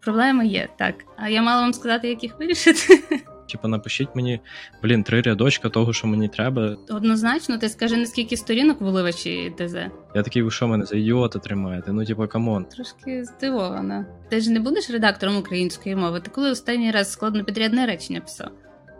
[0.00, 0.94] Проблеми є, так.
[1.16, 3.02] А я мала вам сказати, як їх вирішити.
[3.50, 4.40] Типа, напишіть мені,
[4.82, 6.76] блін, три рядочка того, що мені треба.
[6.88, 9.74] Однозначно, ти скажи, наскільки сторінок в вливачі ТЗ.
[10.14, 11.92] Я такий, ви що мене за ідіота тримаєте?
[11.92, 12.64] Ну, типа, come on.
[12.64, 14.06] Трошки здивована.
[14.28, 16.20] Ти ж не будеш редактором української мови.
[16.20, 18.50] Ти коли останній раз складно підрядне речення писав?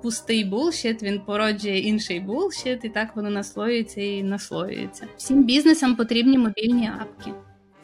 [0.02, 5.06] Пустий bullshit, він породжує інший bullshit, і так воно наслоюється і наслоюється.
[5.16, 7.30] Всім бізнесам потрібні мобільні апки.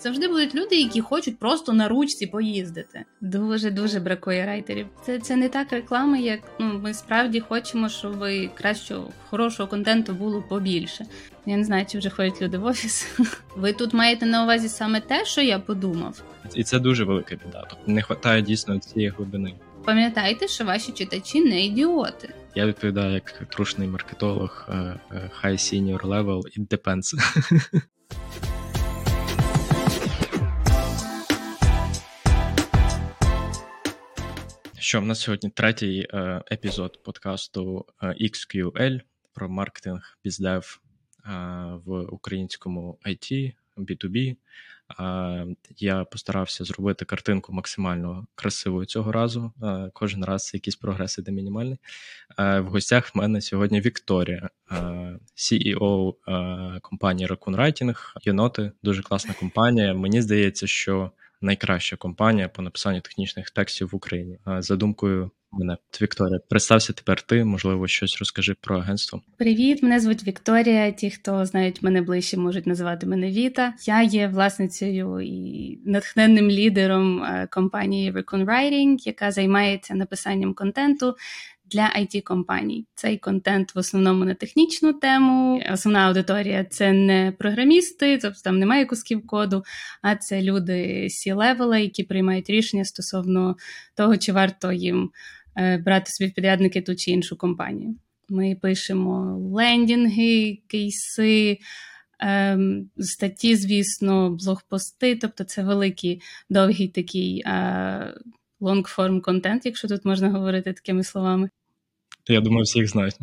[0.06, 3.04] Завжди будуть люди, які хочуть просто на ручці поїздити.
[3.20, 4.86] Дуже дуже бракує райтерів.
[5.06, 8.24] Це це не так реклама, як ну ми справді хочемо, щоб
[8.54, 11.04] кращого хорошого контенту було побільше.
[11.46, 13.18] Я не знаю, чи вже ходять люди в офіс.
[13.56, 16.22] Ви тут маєте на увазі саме те, що я подумав,
[16.54, 17.66] і це дуже велика біда.
[17.70, 19.54] Тобто не вистачає дійсно цієї глибини.
[19.84, 22.34] Пам'ятайте, що ваші читачі не ідіоти.
[22.54, 24.72] Я відповідаю як трушний маркетолог е,
[25.12, 27.14] е, high senior level, it depends.
[34.86, 39.00] Що в нас сьогодні третій е, епізод подкасту е, XQL
[39.32, 40.80] про маркетинг біздев
[41.26, 41.30] е,
[41.84, 44.36] в українському IT, B2B.
[45.00, 45.46] Е,
[45.78, 49.52] я постарався зробити картинку максимально красивою цього разу.
[49.62, 51.78] Е, кожен раз якийсь прогрес іде мінімальний.
[52.38, 54.50] Е, в гостях в мене сьогодні Вікторія,
[55.36, 56.14] CEO
[56.80, 57.96] компанії Raccoon Writing.
[58.22, 59.94] Єноти дуже класна компанія.
[59.94, 64.38] Мені здається, що найкраща компанія по написанню технічних текстів в Україні.
[64.58, 67.22] За думкою мене Вікторія, представся тепер.
[67.22, 69.22] Ти можливо щось розкажи про агентство.
[69.38, 70.90] Привіт, мене звуть Вікторія.
[70.90, 73.74] Ті, хто знають мене ближче, можуть називати мене Віта.
[73.86, 81.16] Я є власницею і натхненним лідером е, компанії Recon Writing, яка займається написанням контенту
[81.70, 82.86] для IT компаній.
[82.94, 85.62] Цей контент в основному на технічну тему.
[85.72, 89.64] Основна аудиторія це не програмісти, тобто там немає кусків коду,
[90.02, 93.56] а це люди C-level а, які приймають рішення стосовно
[93.94, 95.10] того, чи варто їм
[95.56, 97.96] е, брати собі в підрядники ту чи іншу компанію.
[98.28, 101.58] Ми пишемо лендінги, кейси.
[102.18, 107.42] Ем, статті, звісно, блогпости, тобто це великий довгий такий
[108.60, 111.50] лонгформ контент, якщо тут можна говорити такими словами.
[112.28, 113.14] Я думаю, всі їх знають.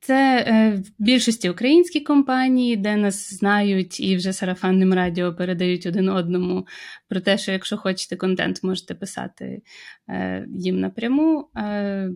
[0.00, 6.08] Це е, в більшості українські компанії, де нас знають і вже сарафанним радіо передають один
[6.08, 6.66] одному
[7.08, 9.62] про те, що якщо хочете контент, можете писати
[10.08, 11.48] е, їм напряму.
[11.56, 12.10] Е,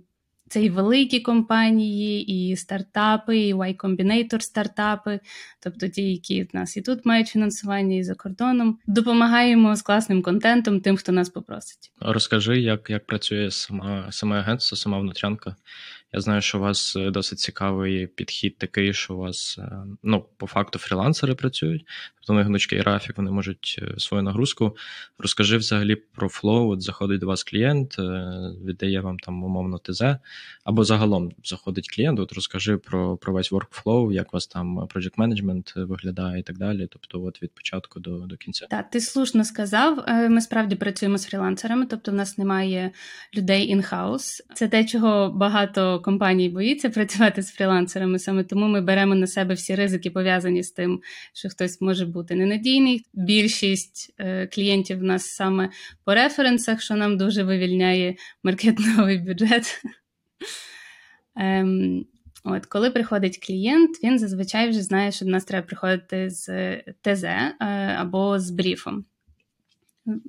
[0.49, 5.21] це і великі компанії, і стартапи, і Y Combinator стартапи,
[5.63, 8.79] тобто ті, які в нас і тут мають фінансування, і за кордоном.
[8.87, 11.93] Допомагаємо з класним контентом тим, хто нас попросить.
[12.01, 15.57] Розкажи, як як працює сама саме агентство, сама внутрянка.
[16.13, 19.73] Я знаю, що у вас е, досить цікавий підхід такий, що у вас е,
[20.03, 21.87] ну, по факту фрілансери працюють,
[22.17, 24.77] тобто у них гнучкий графік, вони можуть е, свою нагрузку.
[25.19, 26.71] Розкажи взагалі про флоу.
[26.71, 27.97] От заходить до вас клієнт,
[28.65, 30.03] віддає вам там умовно ТЗ,
[30.65, 32.21] або загалом заходить клієнт.
[32.21, 36.59] От розкажи про про весь workflow, як у вас там project management виглядає і так
[36.59, 36.89] далі.
[36.91, 38.67] Тобто, от від початку до до кінця.
[38.71, 40.05] Так, ти слушно сказав.
[40.09, 42.91] Ми справді працюємо з фрілансерами, тобто в нас немає
[43.37, 44.41] людей in-house.
[44.55, 48.19] Це те, чого багато компаній боїться працювати з фрілансерами.
[48.19, 51.01] Саме тому ми беремо на себе всі ризики, пов'язані з тим,
[51.33, 53.05] що хтось може бути ненадійний.
[53.15, 55.71] Більшість е, клієнтів в нас саме
[56.05, 59.83] по референсах, що нам дуже вивільняє маркетинговий бюджет.
[61.37, 62.07] Ем,
[62.49, 67.25] От, Коли приходить клієнт, він зазвичай вже знає, що до нас треба приходити з ТЗ
[67.25, 67.55] е,
[67.99, 69.05] або з бріфом.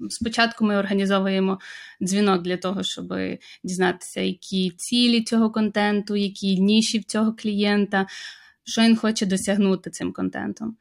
[0.10, 1.60] Спочатку ми організовуємо
[2.02, 3.14] дзвінок для того, щоб
[3.64, 8.08] дізнатися, які цілі цього контенту, які ніші в цього клієнта,
[8.64, 10.78] що він хоче досягнути цим контентом.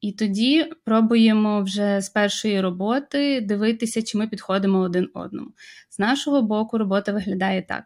[0.00, 5.50] І тоді пробуємо вже з першої роботи дивитися, чи ми підходимо один одному.
[5.90, 7.84] З нашого боку, робота виглядає так: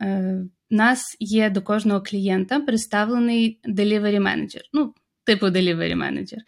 [0.00, 4.94] У е, нас є до кожного клієнта представлений delivery manager, ну,
[5.24, 6.38] типу delivery manager.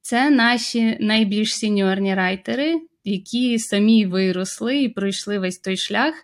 [0.00, 6.14] Це наші найбільш сіньорні райтери, які самі виросли і пройшли весь той шлях.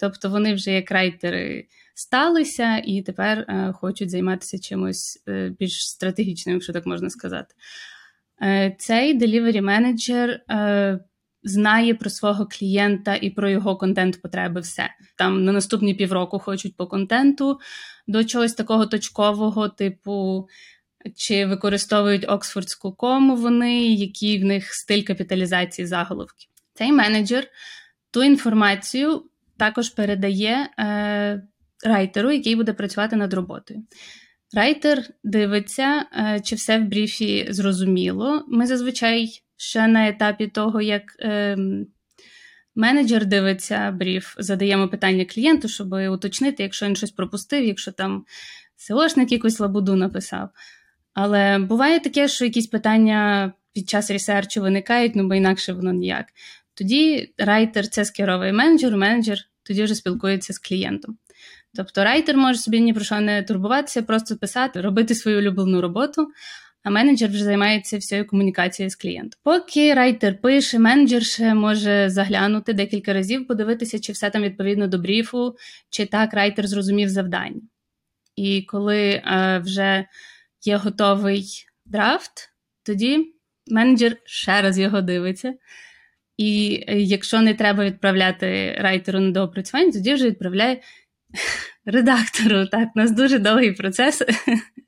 [0.00, 6.54] Тобто вони вже як райтери сталися і тепер е, хочуть займатися чимось е, більш стратегічним,
[6.54, 7.54] якщо так можна сказати.
[8.42, 10.40] Е, цей delivery менеджер
[11.42, 14.90] знає про свого клієнта і про його контент-потреби все.
[15.16, 17.58] Там на наступні півроку хочуть по контенту
[18.06, 20.46] до чогось такого точкового, типу
[21.16, 26.50] чи використовують Оксфордську кому вони, який в них стиль капіталізації заголовків.
[26.74, 27.46] Цей менеджер
[28.10, 29.22] ту інформацію
[29.56, 31.42] також передає е,
[31.84, 33.82] райтеру, який буде працювати над роботою.
[34.54, 38.44] Райтер дивиться, е, чи все в бріфі зрозуміло.
[38.48, 41.56] Ми зазвичай ще на етапі того, як е,
[42.76, 48.24] Менеджер дивиться бріф, задаємо питання клієнту, щоб уточнити, якщо він щось пропустив, якщо там
[48.76, 50.48] СОшник якусь лабуду написав.
[51.14, 56.26] Але буває таке, що якісь питання під час ресерчу виникають, ну бо інакше воно ніяк.
[56.74, 61.16] Тоді райтер це скеровує менеджер, менеджер тоді вже спілкується з клієнтом.
[61.76, 66.26] Тобто райтер може собі ні про що не турбуватися, просто писати, робити свою улюблену роботу,
[66.82, 69.40] а менеджер вже займається всією комунікацією з клієнтом.
[69.42, 74.98] Поки райтер пише, менеджер ще може заглянути декілька разів, подивитися, чи все там відповідно до
[74.98, 75.56] бріфу,
[75.90, 77.60] чи так райтер зрозумів завдання.
[78.36, 80.04] І коли е, вже
[80.66, 82.50] є готовий драфт,
[82.82, 83.34] тоді
[83.66, 85.54] менеджер ще раз його дивиться.
[86.36, 90.80] І е, якщо не треба відправляти райтеру на доопрацювання, тоді вже відправляє
[91.84, 92.66] редактору.
[92.66, 94.22] Так, у нас дуже довгий процес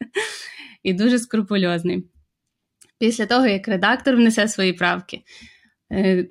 [0.82, 2.11] і дуже скрупульозний.
[2.99, 5.23] Після того, як редактор внесе свої правки,
[5.93, 6.26] е,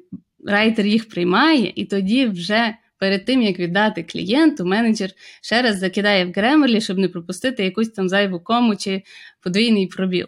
[0.48, 2.76] райтер їх приймає, і тоді вже
[3.06, 5.10] перед тим, як віддати клієнту, менеджер
[5.42, 9.04] ще раз закидає в Grammarly, щоб не пропустити якусь там зайву кому чи
[9.42, 10.28] подвійний пробіл.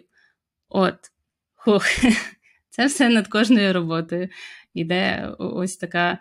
[0.68, 0.94] От,
[1.54, 1.84] хух,
[2.70, 4.28] це все над кожною роботою.
[4.74, 6.18] Іде ось така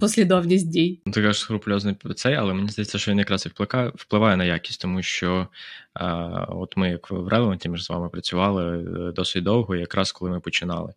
[0.00, 1.02] послідовність дій.
[1.04, 3.46] Ти кажеш скрупульозний цей, але мені здається, що він якраз
[3.94, 5.48] впливає, на якість, тому що
[5.94, 6.06] а,
[6.48, 10.40] от ми, як в Релеванті, ми з вами працювали е, досить довго, якраз коли ми
[10.40, 10.92] починали.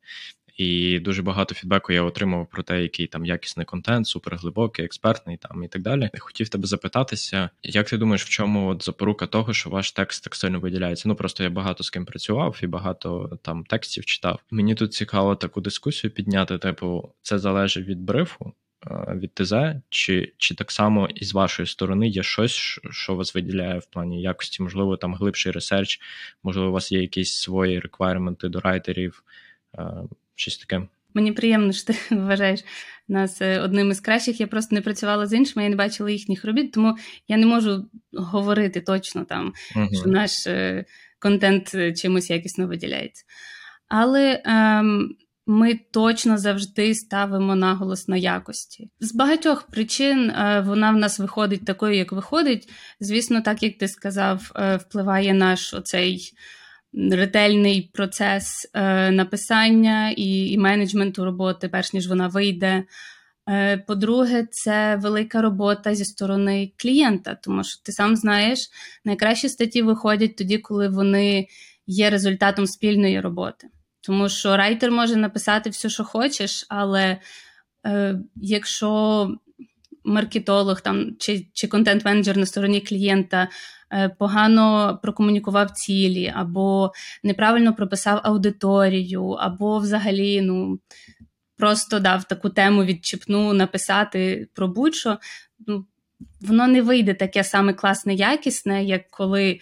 [0.58, 5.64] І дуже багато фідбеку я отримав про те, який там якісний контент, суперглибокий, експертний там
[5.64, 6.10] і так далі.
[6.20, 10.36] Хотів тебе запитатися, як ти думаєш, в чому от запорука того, що ваш текст так
[10.36, 11.10] сильно виділяється?
[11.10, 14.40] Ну просто я багато з ким працював і багато там текстів читав.
[14.52, 16.58] Мені тут цікаво таку дискусію підняти.
[16.58, 18.54] Типу, це залежить від брифу.
[18.92, 19.54] Е, від ТЗ,
[19.90, 24.64] чи чи так само із вашої сторони є щось, що вас виділяє в плані якості?
[24.64, 26.00] Можливо, там глибший ресерч,
[26.44, 29.24] можливо, у вас є якісь свої реквайрменти до райтерів,
[29.78, 29.86] е,
[30.36, 30.88] щось таке.
[31.14, 32.64] Мені приємно, що ти вважаєш
[33.08, 34.40] нас е, одним із кращих.
[34.40, 36.98] Я просто не працювала з іншими, я не бачила їхніх робіт, тому
[37.28, 39.90] я не можу говорити точно там, угу.
[39.94, 40.86] що наш е,
[41.20, 43.24] контент е, чимось якісно виділяється.
[43.88, 45.16] Але ем,
[45.46, 48.90] ми точно завжди ставимо наголос на якості.
[49.00, 52.70] З багатьох причин е, вона в нас виходить такою, як виходить.
[53.00, 56.34] Звісно, так як ти сказав, е, впливає наш оцей
[57.12, 62.84] ретельний процес е, написання і, і менеджменту роботи, перш ніж вона вийде.
[63.50, 68.70] Е, по-друге, це велика робота зі сторони клієнта, тому що ти сам знаєш,
[69.06, 71.48] найкращі статті виходять тоді, коли вони
[71.88, 73.68] є результатом спільної роботи.
[74.02, 77.18] Тому що райтер може написати все, що хочеш, але
[77.86, 79.28] е, якщо
[80.06, 83.48] маркетолог там чи чи контент-менеджер на стороні клієнта
[83.94, 86.92] Е, погано прокомунікував цілі, або
[87.24, 90.80] неправильно прописав аудиторію, або взагалі ну,
[91.58, 95.18] просто дав таку тему відчіпну написати про будь-що,
[95.68, 95.86] ну,
[96.42, 99.60] воно не вийде таке саме класне, якісне, як коли.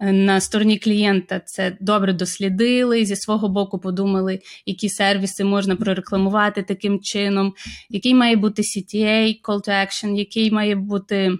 [0.00, 7.00] На стороні клієнта це добре дослідили, зі свого боку подумали, які сервіси можна прорекламувати таким
[7.00, 7.54] чином,
[7.90, 11.38] який має бути CTA, call to action, який має бути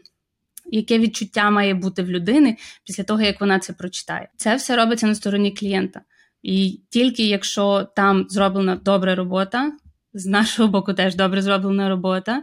[0.67, 4.29] яке відчуття має бути в людини після того, як вона це прочитає.
[4.37, 6.01] Це все робиться на стороні клієнта.
[6.43, 9.73] І тільки якщо там зроблена добра робота,
[10.15, 12.43] з нашого боку теж добре зроблена робота,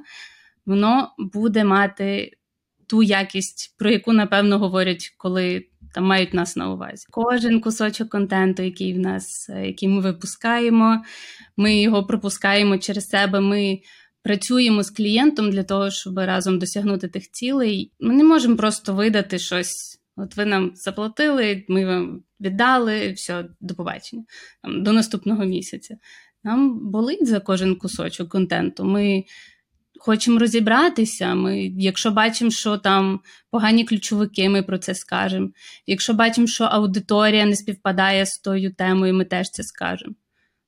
[0.66, 2.32] воно буде мати
[2.88, 7.06] ту якість, про яку напевно говорять, коли там мають нас на увазі.
[7.12, 11.04] Кожен кусочок контенту, який в нас, який ми випускаємо,
[11.58, 13.42] ми його пропускаємо через себе.
[13.42, 13.80] ми
[14.24, 17.92] працюємо з клієнтом для того, щоб разом досягнути тих цілей.
[18.00, 19.98] Ми не можемо просто видати щось.
[20.16, 24.24] От ви нам заплатили, ми вам віддали, все, до побачення
[24.62, 25.98] там, до наступного місяця.
[26.44, 28.86] Нам болить за кожен кусочок контенту.
[28.86, 29.24] Ми
[30.04, 31.36] хочемо розібратися.
[31.36, 33.20] Ми, Якщо бачимо, що там
[33.52, 35.50] погані ключовики, ми про це скажемо.
[35.88, 40.16] Якщо бачимо, що аудиторія не співпадає з тою темою, ми теж це скажемо.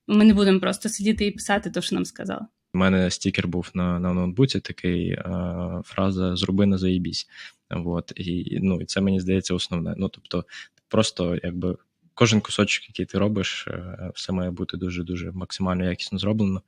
[0.08, 2.46] Ми не будемо просто сидіти і писати, те, що нам сказали.
[2.74, 7.28] У мене стікер був на на ноутбуці, такий а, фраза Зроби на заїбісь.
[7.70, 9.94] От, і ну, і це мені здається основне.
[9.98, 10.46] Ну, тобто,
[10.88, 11.78] просто якби
[12.14, 16.62] кожен кусочок, який ти робиш, е, все має бути дуже-дуже максимально якісно зроблено.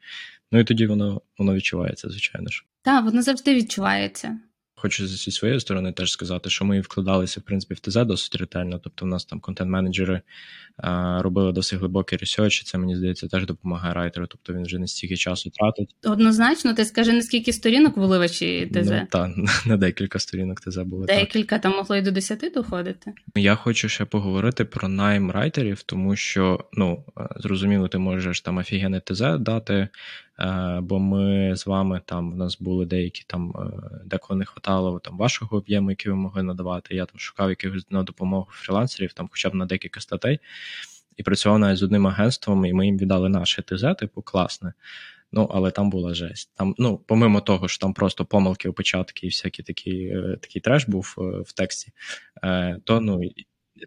[0.52, 2.66] Ну і тоді воно воно відчувається, звичайно ж.
[2.82, 4.40] Так, воно завжди відчувається.
[4.86, 8.80] Хочу зі своєї сторони теж сказати, що ми вкладалися в принципі в ТЗ досить ретельно.
[8.84, 10.22] Тобто, в нас там контент-менеджери
[10.78, 14.28] а, робили досить глибокий ресерч, і це мені здається теж допомагає райтеру.
[14.28, 15.96] Тобто він вже не стільки часу тратить.
[16.04, 18.90] Однозначно, ти скажи, наскільки сторінок були ваші ТЗ?
[18.90, 19.32] Ну, Так,
[19.66, 21.06] на декілька сторінок ТЗ було.
[21.06, 21.62] Декілька так.
[21.62, 23.14] там могло й до десяти доходити.
[23.36, 29.02] Я хочу ще поговорити про найм райтерів, тому що ну зрозуміло, ти можеш там офігенне
[29.02, 29.90] ТЗ дати Е,
[30.82, 33.54] бо ми з вами там в нас були деякі там,
[34.06, 36.96] деколи не хватало там вашого об'єму, який ви могли надавати.
[36.96, 40.40] Я там шукав якихось на допомогу фрілансерів, там хоча б на декілька статей.
[41.18, 44.74] І працював навіть з одним агентством, і ми їм віддали наше ТЗ, типу, класне.
[45.32, 46.52] Ну, але там була жесть.
[46.56, 51.14] Там, ну, помимо того, що там просто помилки, опечатки і всякий такий такий треш був
[51.46, 51.92] в тексті,
[52.84, 53.22] то ну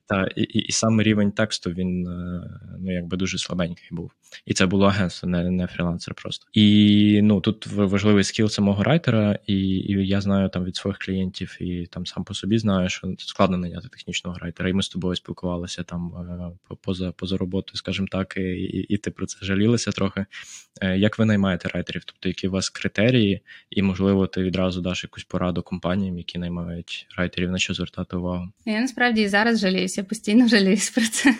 [0.07, 4.13] та і, і і, саме рівень тексту він е, ну якби дуже слабенький був.
[4.47, 6.47] І це було агентство, не не фрілансер просто.
[6.53, 11.57] І ну тут важливий скіл самого райтера, і і я знаю там від своїх клієнтів,
[11.61, 14.69] і там сам по собі знаю, що складно наняти технічного райтера.
[14.69, 16.13] І ми з тобою спілкувалися там
[16.71, 20.27] е, поза поза роботою, скажімо так, і, і, і ти про це жалілися трохи.
[20.81, 22.05] Е, як ви наймаєте райтерів?
[22.05, 23.41] Тобто, які у вас критерії,
[23.71, 28.49] і можливо ти відразу даш якусь пораду компаніям, які наймають райтерів, на що звертати увагу?
[28.67, 31.35] Я насправді зараз жаліюся, постійно жаліюсь про це.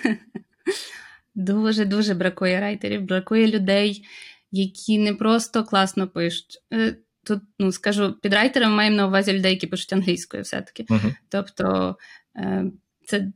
[1.35, 4.05] Дуже дуже бракує райтерів, бракує людей,
[4.53, 6.63] які не просто класно пишуть.
[6.73, 10.83] Е, тут, ну скажу, під райтером маємо на увазі людей, які пишуть англійською, все-таки.
[10.83, 11.15] Uh-huh.
[11.29, 11.97] Тобто
[12.37, 12.65] е,
[13.07, 13.33] це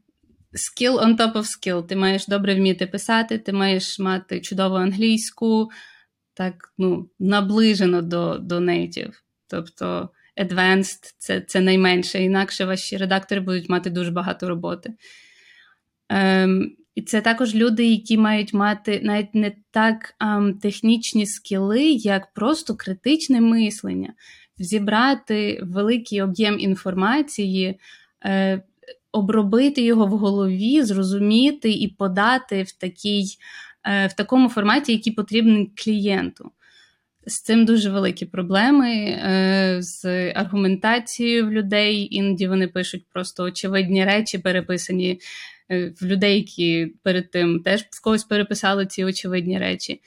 [0.52, 1.86] skill on top of skill.
[1.86, 5.70] Ти маєш добре вміти писати, ти маєш мати чудову англійську,
[6.34, 9.12] так ну, наближено до до native.
[9.46, 14.94] Тобто advanced це це найменше, інакше ваші редактори будуть мати дуже багато роботи.
[16.08, 22.32] Ем, І це також люди, які мають мати навіть не так ем, технічні скіли, як
[22.32, 24.12] просто критичне мислення,
[24.58, 27.80] зібрати великий об'єм інформації.
[28.24, 28.62] Е,
[29.14, 33.24] Обробити його в голові, зрозуміти і подати в такій
[33.84, 36.50] Е, в такому форматі, який потрібен клієнту.
[37.26, 42.08] З цим дуже великі проблеми е, з аргументацією в людей.
[42.10, 45.20] Іноді вони пишуть просто очевидні речі, переписані
[45.70, 50.00] е, в людей, які перед тим теж в когось переписали ці очевидні речі.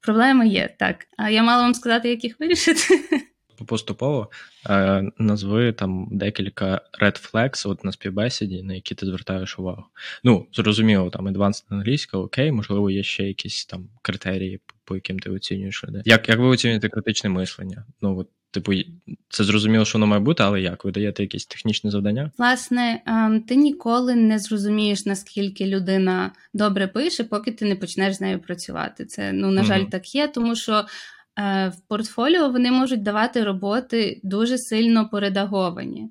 [0.00, 1.06] Проблеми є так.
[1.16, 2.80] А я мала вам сказати, як їх вирішити.
[3.64, 4.30] поступово
[4.70, 9.84] е, назви там декілька red flags от на співбесіді, на які ти звертаєш увагу.
[10.24, 14.60] Ну, зрозуміло, там advanced англійська, окей, можливо, є ще якісь там критерії,
[14.90, 16.02] по яким ти оцінюєш людей.
[16.04, 17.84] Як як ви оцінюєте критичне мислення?
[18.02, 18.72] Ну, от, Типу,
[19.28, 20.84] це зрозуміло, що воно має бути, але як?
[20.84, 22.30] Ви даєте якісь технічні завдання?
[22.38, 28.20] Власне, ем, ти ніколи не зрозумієш, наскільки людина добре пише, поки ти не почнеш з
[28.20, 29.04] нею працювати.
[29.04, 29.88] Це, ну, на жаль, угу.
[29.90, 30.84] так є, тому що
[31.40, 36.10] Е, в портфоліо вони можуть давати роботи дуже сильно поредаговані.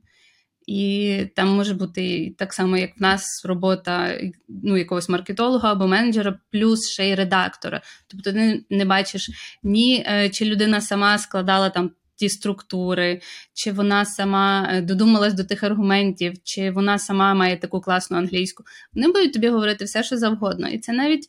[0.69, 4.19] І там може бути так само, як в нас робота
[4.63, 7.81] ну, якогось маркетолога або менеджера, плюс ще й редактора.
[8.07, 9.29] Тобто ти не бачиш
[9.63, 13.21] ні, е, чи людина сама складала там ті структури,
[13.53, 18.63] чи вона сама е, додумалась до тих аргументів, чи вона сама має таку класну англійську.
[18.93, 20.67] Вони будуть тобі говорити все, що завгодно.
[20.67, 21.27] І це навіть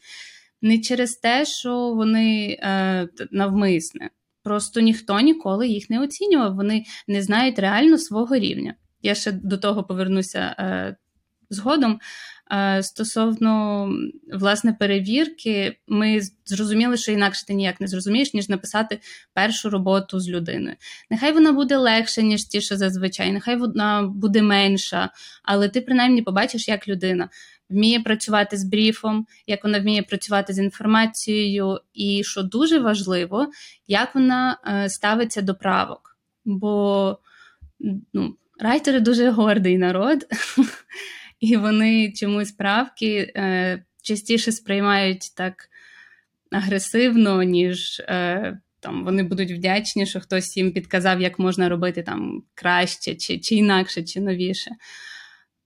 [0.62, 4.10] не через те, що вони е, навмисне.
[4.42, 8.74] Просто ніхто ніколи їх не оцінював, вони не знають реально свого рівня.
[9.02, 10.96] Я ще до того повернуся е,
[11.50, 12.00] згодом.
[12.52, 13.88] Е, стосовно
[14.32, 19.00] власне перевірки, ми зрозуміли, що інакше ти ніяк не зрозумієш, ніж написати
[19.34, 20.76] першу роботу з людиною.
[21.10, 25.10] Нехай вона буде легша, ніж ті, що зазвичай, нехай вона буде менша,
[25.42, 27.28] але ти принаймні побачиш, як людина
[27.70, 33.46] вміє працювати з бріфом, як вона вміє працювати з інформацією, і що дуже важливо,
[33.86, 36.16] як вона е, ставиться до правок.
[36.44, 37.18] Бо
[38.12, 40.26] ну, райтери дуже гордий народ,
[41.40, 45.68] і вони чомусь правки е, частіше сприймають так
[46.50, 48.00] агресивно, ніж.
[48.00, 53.38] Е, там вони будуть вдячні, що хтось їм підказав, як можна робити там краще, чи
[53.38, 54.70] чи інакше, чи новіше.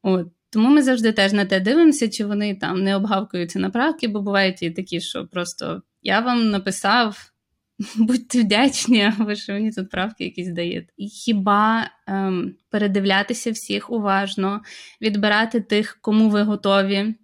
[0.02, 0.26] От.
[0.50, 4.20] Тому ми завжди теж на те дивимося, чи вони там не обгавкуються на правки, бо
[4.20, 7.32] бувають і такі, що просто я вам написав,
[7.96, 10.92] будьте вдячні, ви що мені тут правки якісь даєте.
[10.96, 14.62] І хіба ем, передивлятися всіх уважно,
[15.00, 17.14] відбирати тих, кому ви готові,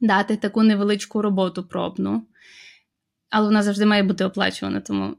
[0.00, 2.26] дати таку невеличку роботу пробну,
[3.30, 5.16] але вона завжди має бути оплачувана, тому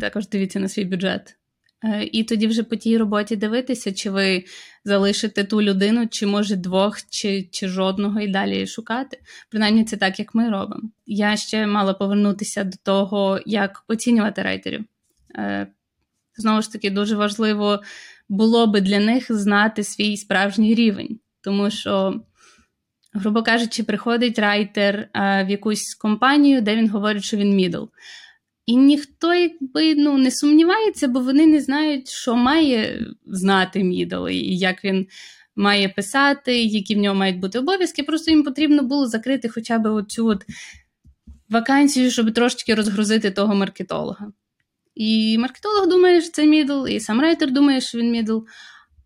[0.00, 1.38] також дивіться на свій бюджет.
[1.84, 4.44] Е, і тоді вже по тій роботі дивитися, чи ви
[4.84, 9.18] залишите ту людину, чи може двох, чи чи жодного і далі шукати.
[9.50, 10.82] Принаймні, це так, як ми робимо.
[11.06, 14.84] Я ще мала повернутися до того, як оцінювати рейтерів.
[15.34, 15.66] Е,
[16.36, 17.82] знову ж таки, дуже важливо
[18.28, 22.20] було би для них знати свій справжній рівень, тому що.
[23.14, 27.84] Грубо кажучи, приходить райтер е, в якусь компанію, де він говорить, що він мідл.
[28.66, 34.56] І ніхто якби ну, не сумнівається, бо вони не знають, що має знати middle, і
[34.56, 35.06] як він
[35.56, 38.02] має писати, які в нього мають бути обов'язки.
[38.02, 40.44] Просто їм потрібно було закрити хоча б оцю от
[41.48, 44.32] вакансію, щоб трошечки розгрузити того маркетолога.
[44.94, 48.38] І маркетолог думає, що це middle, і сам райтер думає, що він middle.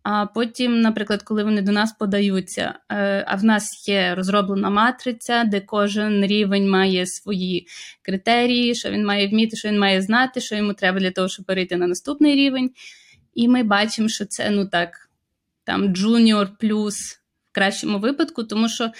[0.09, 5.43] А потім, наприклад, коли вони до нас подаються, е, а в нас є розроблена матриця,
[5.43, 7.67] де кожен рівень має свої
[8.01, 11.45] критерії, що він має вміти, що він має знати, що йому треба для того, щоб
[11.45, 12.71] перейти на наступний рівень.
[13.33, 15.09] І ми бачимо, що це ну так,
[15.63, 17.11] там джуніор плюс
[17.51, 18.91] в кращому випадку, тому що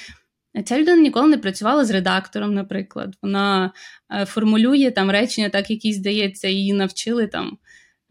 [0.66, 3.16] ця людина ніколи не працювала з редактором, наприклад.
[3.22, 3.72] Вона
[4.12, 7.58] е, формулює там речення, так які, здається, її навчили там.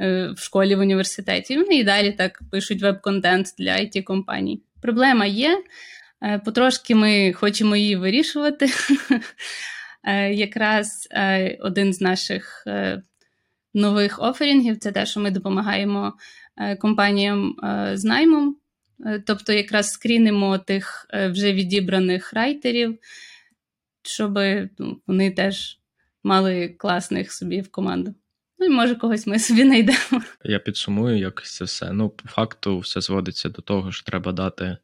[0.00, 1.54] Е, в школі в університеті.
[1.54, 4.62] І вони і далі так пишуть веб-контент для IT компаній.
[4.82, 5.62] Проблема є.
[6.22, 8.66] Е, потрошки ми хочемо її вирішувати.
[10.08, 11.08] Е, якраз
[11.60, 12.64] один з наших
[13.74, 16.12] нових оферінгів це те, що ми допомагаємо
[16.78, 17.56] компаніям
[17.92, 18.56] з наймом,
[19.26, 22.98] тобто якраз скрінимо тих вже відібраних райтерів,
[24.02, 24.38] щоб
[24.78, 25.78] ну, вони теж
[26.22, 28.14] мали класних собі в команду.
[28.58, 30.22] Ну і може когось ми собі знайдемо.
[30.44, 31.92] Я підсумую якось це все.
[31.92, 34.76] Ну, по факту, все зводиться до того, що треба дати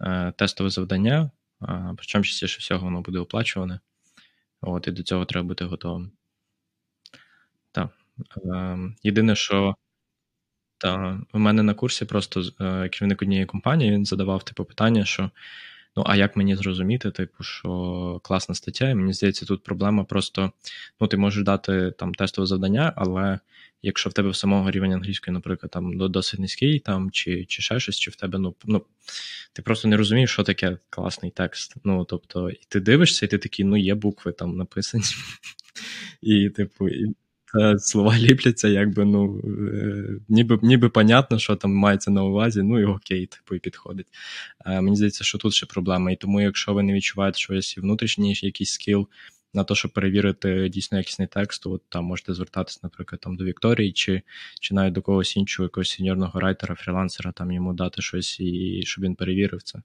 [0.00, 1.30] е, тестове завдання,
[1.62, 3.80] е, причому частіше всього воно буде оплачуване.
[4.60, 6.12] От, і до цього треба бути готовим.
[7.72, 7.90] Так.
[8.36, 9.74] Е, єдине, що
[10.78, 15.30] та, у мене на курсі просто е, керівник однієї компанії він задавав типу питання, що
[15.96, 20.52] Ну, а як мені зрозуміти, типу, що класна стаття, і мені здається, тут проблема просто:
[21.00, 23.38] ну, ти можеш дати там тестове завдання, але
[23.82, 27.80] якщо в тебе в самого рівень англійської, наприклад, там досить низький, там, чи чи ще
[27.80, 28.84] щось, чи в тебе, ну, ну,
[29.52, 31.74] ти просто не розумієш, що таке класний текст.
[31.84, 35.04] Ну, тобто, і ти дивишся, і ти такий, ну, є букви там написані.
[36.22, 36.88] І, типу,
[37.78, 42.84] слова ліпляться, якби ну е, ніби ніби понятно, що там мається на увазі, ну і
[42.84, 44.06] окей, типу, і підходить.
[44.66, 46.10] Е, мені здається, що тут ще проблема.
[46.10, 49.08] І тому, якщо ви не відчуваєте, що є внутрішній якийсь скіл
[49.54, 53.92] на те, щоб перевірити дійсно якісний текст, от там можете звертатись, наприклад, там до Вікторії,
[53.92, 54.22] чи
[54.60, 59.04] чи навіть до когось іншого, якогось сеньорного райтера, фрілансера, там йому дати щось, і щоб
[59.04, 59.82] він перевірив це.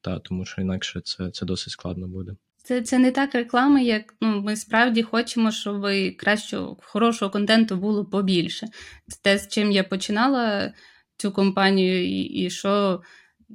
[0.00, 2.36] Та, Тому що інакше це, це досить складно буде.
[2.70, 8.04] Це це не так реклама, як ну, ми справді хочемо, щоб кращого, хорошого контенту було
[8.04, 8.66] побільше.
[9.06, 10.72] Це те, з чим я починала
[11.16, 13.02] цю компанію, і, і що,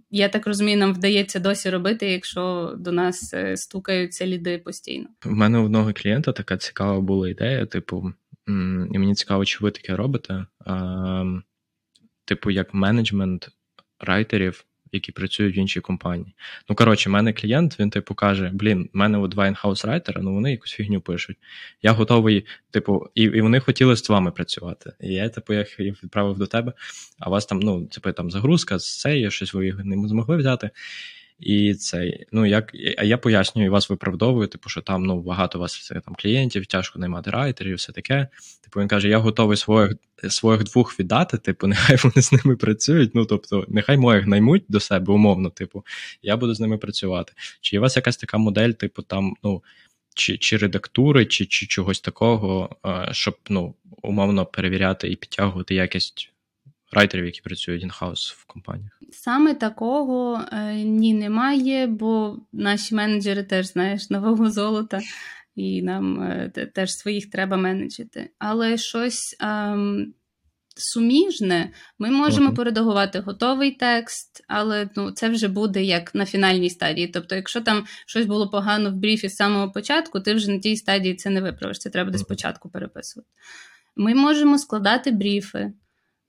[0.09, 5.07] я так розумію, нам вдається досі робити, якщо до нас е, стукаються ліди постійно.
[5.25, 8.13] У мене у одного клієнта така цікава була ідея, типу,
[8.91, 10.45] і мені цікаво, чи ви таке робите.
[12.25, 13.49] Типу, як менеджмент
[13.99, 16.35] райтерів які працюють в іншій компанії.
[16.69, 20.21] Ну, коротше, в мене клієнт, він типу каже: Блін, в мене от два інхаус райтера,
[20.21, 21.37] ну вони якусь фігню пишуть.
[21.81, 24.93] Я готовий, типу, і і вони хотіли з вами працювати.
[25.01, 26.73] І я, типу, їх відправив до тебе,
[27.19, 30.69] а вас там, ну, типу, там загрузка, це є щось ви їх не змогли взяти.
[31.39, 35.61] І цей, ну як а я пояснюю вас виправдовую, типу, що там ну багато у
[35.61, 38.27] вас там клієнтів, тяжко наймати райтерів, все таке.
[38.63, 39.91] Типу, він каже: Я готовий своїх
[40.29, 43.15] своїх двох віддати, типу, нехай вони з ними працюють.
[43.15, 45.85] Ну тобто, нехай моїх наймуть до себе, умовно, типу,
[46.21, 47.33] я буду з ними працювати.
[47.61, 49.63] Чи є у вас якась така модель, типу, там, ну.
[50.17, 52.75] Чи чи редактури, чи чи чогось такого,
[53.11, 56.34] щоб ну, умовно перевіряти і підтягувати якість
[56.95, 58.99] райтерів, які працюють інхаус в компаніях?
[59.11, 64.99] Саме такого е, ні немає, бо наші менеджери теж знаєш нового золота,
[65.55, 68.29] і нам е, теж своїх треба менеджити.
[68.39, 69.77] Але щось е,
[70.75, 72.55] суміжне ми можемо okay.
[72.55, 77.07] поредагувати готовий текст, але ну, це вже буде як на фінальній стадії.
[77.07, 80.75] Тобто, якщо там щось було погано в бріфі з самого початку, ти вже на тій
[80.75, 81.79] стадії це не виправиш.
[81.79, 82.17] Це треба okay.
[82.17, 83.29] спочатку переписувати.
[83.95, 85.73] Ми можемо складати бріфи.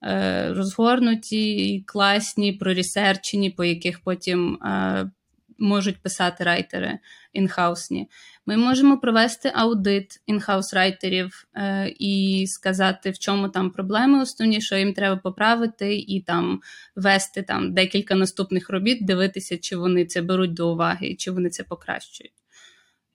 [0.04, 5.10] Е, розгорнуті, класні, проресерчені, по яких потім е,
[5.58, 6.98] можуть писати райтери
[7.32, 8.08] інхаусні.
[8.46, 14.76] Ми можемо провести аудит інхаус райтерів е, і сказати, в чому там проблеми основні, що
[14.76, 16.60] їм треба поправити, і там
[16.96, 21.64] вести там декілька наступних робіт, дивитися, чи вони це беруть до уваги, чи вони це
[21.64, 22.32] покращують.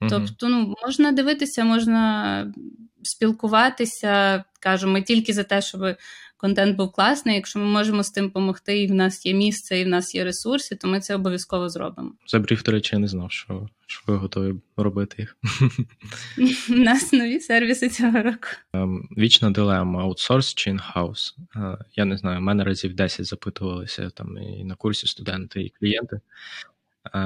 [0.10, 2.54] Тобто, ну, можна дивитися, можна
[3.04, 4.44] спілкуватися.
[4.60, 5.82] Кажу, ми тільки за те, щоб
[6.38, 7.36] контент був класний.
[7.36, 10.24] Якщо ми можемо з тим допомогти, і в нас є місце, і в нас є
[10.24, 12.12] ресурси, то ми це обов'язково зробимо.
[12.28, 15.38] За бриф, до речі, я не знав, що що ви готові робити їх.
[16.70, 18.48] У нас нові сервіси цього року.
[18.74, 21.36] Ем, вічна дилема: аутсорс чи інхаус.
[21.56, 25.70] Е, я не знаю, в мене разів 10 запитувалися там і на курсі студенти, і
[25.70, 26.20] клієнти.
[27.06, 27.20] Е,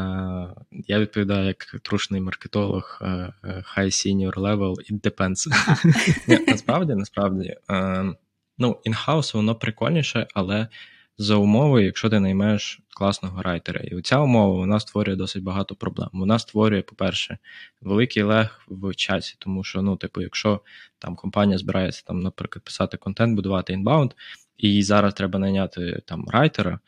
[0.71, 5.47] я відповідаю як трушний маркетолог е, high senior level, it depends.
[6.47, 7.55] Насправді, насправді.
[8.57, 10.67] Ну, інхаус воно прикольніше, але
[11.17, 13.81] за умови, якщо ти наймеш класного райтера.
[13.81, 16.09] І ця умова вона створює досить багато проблем.
[16.13, 17.37] Вона створює, по-перше,
[17.81, 20.61] великий лег в часі, тому що, ну, типу, якщо
[20.99, 24.11] там компанія збирається там, наприклад, писати контент, будувати інбаунд,
[24.57, 26.79] і зараз треба найняти там райтера.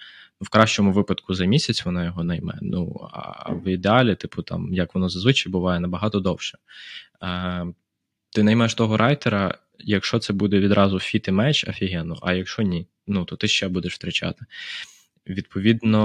[0.41, 2.59] В кращому випадку за місяць вона його найме.
[2.61, 6.57] Ну а в ідеалі, типу, там, як воно зазвичай буває, набагато довше.
[7.23, 7.65] Е,
[8.29, 12.87] Ти наймеш того райтера, якщо це буде відразу фіт і меч, офігенно, а якщо ні,
[13.07, 14.45] ну то ти ще будеш втрачати.
[15.29, 15.99] Відповідно,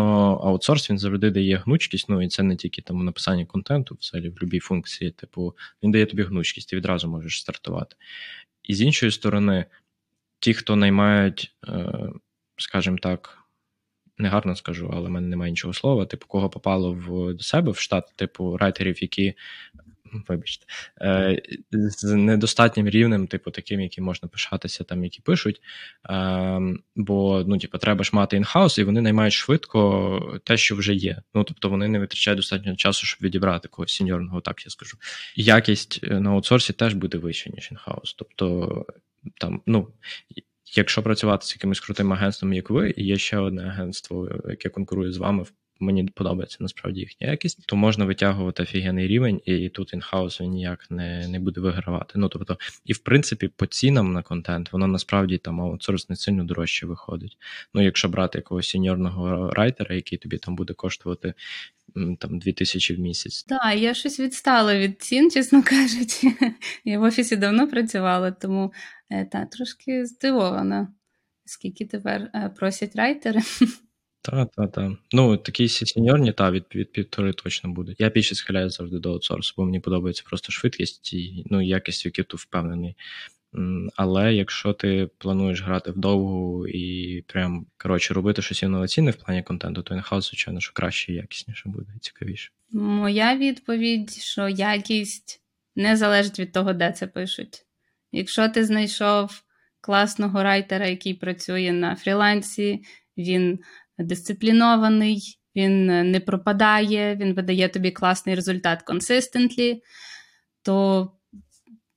[0.45, 2.09] аутсорс він завжди дає гнучкість.
[2.09, 5.11] Ну і це не тільки там написання контенту, взагалі в будь-якій функції.
[5.11, 7.97] Типу, він дає тобі гнучкість, ти відразу можеш стартувати.
[8.62, 9.64] І з іншої сторони,
[10.38, 11.92] ті, хто наймають, е,
[12.57, 13.42] скажімо так,
[14.23, 16.07] негарно скажу, але в мене немає іншого слова.
[16.07, 19.35] Типу, кого попало в до себе в штат, типу райтерів, які
[20.29, 20.67] вибачте,
[21.01, 25.61] е, з недостатнім рівнем, типу, таким, яким можна пишатися, там, які пишуть.
[26.11, 26.61] Е,
[26.97, 31.23] бо ну, типу, треба ж мати інхаус, і вони наймають швидко те, що вже є.
[31.35, 34.97] Ну, тобто вони не витрачають достатньо часу, щоб відібрати когось сеньорного, так я скажу.
[35.37, 38.15] Якість е, на аутсорсі теж буде вища, ніж інхаус.
[38.15, 38.87] Тобто,
[39.39, 39.89] там, ну.
[40.75, 45.13] Якщо працювати з якимось крутим агентством, як ви, і є ще одне агентство, яке конкурує
[45.13, 45.45] з вами
[45.83, 50.91] мені подобається насправді їхня якість, то можна витягувати офігенний рівень, і тут інхаус він ніяк
[50.91, 52.13] не не буде вигравати.
[52.17, 56.45] Ну тобто, і в принципі, по цінам на контент воно насправді там аутсорс не сильно
[56.45, 57.39] дорожче виходить.
[57.75, 61.35] Ну, якщо брати якогось сеньорного райтера, який тобі там буде коштувати.
[62.19, 63.43] Там 2000 в місяць.
[63.43, 66.33] Так, я щось відстала від цін, чесно кажучи.
[66.85, 68.73] Я в офісі давно працювала, тому
[69.33, 70.94] та, трошки здивована,
[71.44, 73.40] скільки тепер е, просять райтери.
[74.25, 74.96] Та, та, та.
[75.12, 78.01] Ну, такі сеньорні, та, від, від півтори точно будуть.
[78.01, 82.07] Я більше схиляю завжди до аутсорсу, бо мені подобається просто швидкість і ну, якість, в
[82.07, 82.96] якій ти впевнений.
[83.96, 89.83] Але якщо ти плануєш грати вдовгу і прям коротше робити щось інноваційне в плані контенту,
[89.83, 92.51] то інхаус, звичайно, що краще і якісніше буде і цікавіше.
[92.72, 95.42] Моя відповідь, що якість
[95.77, 97.66] не залежить від того, де це пишуть.
[98.12, 99.42] Якщо ти знайшов
[99.81, 102.85] класного райтера, який працює на фрілансі,
[103.16, 103.59] він
[103.98, 109.81] дисциплінований, він не пропадає, він видає тобі класний результат consistently,
[110.62, 111.09] то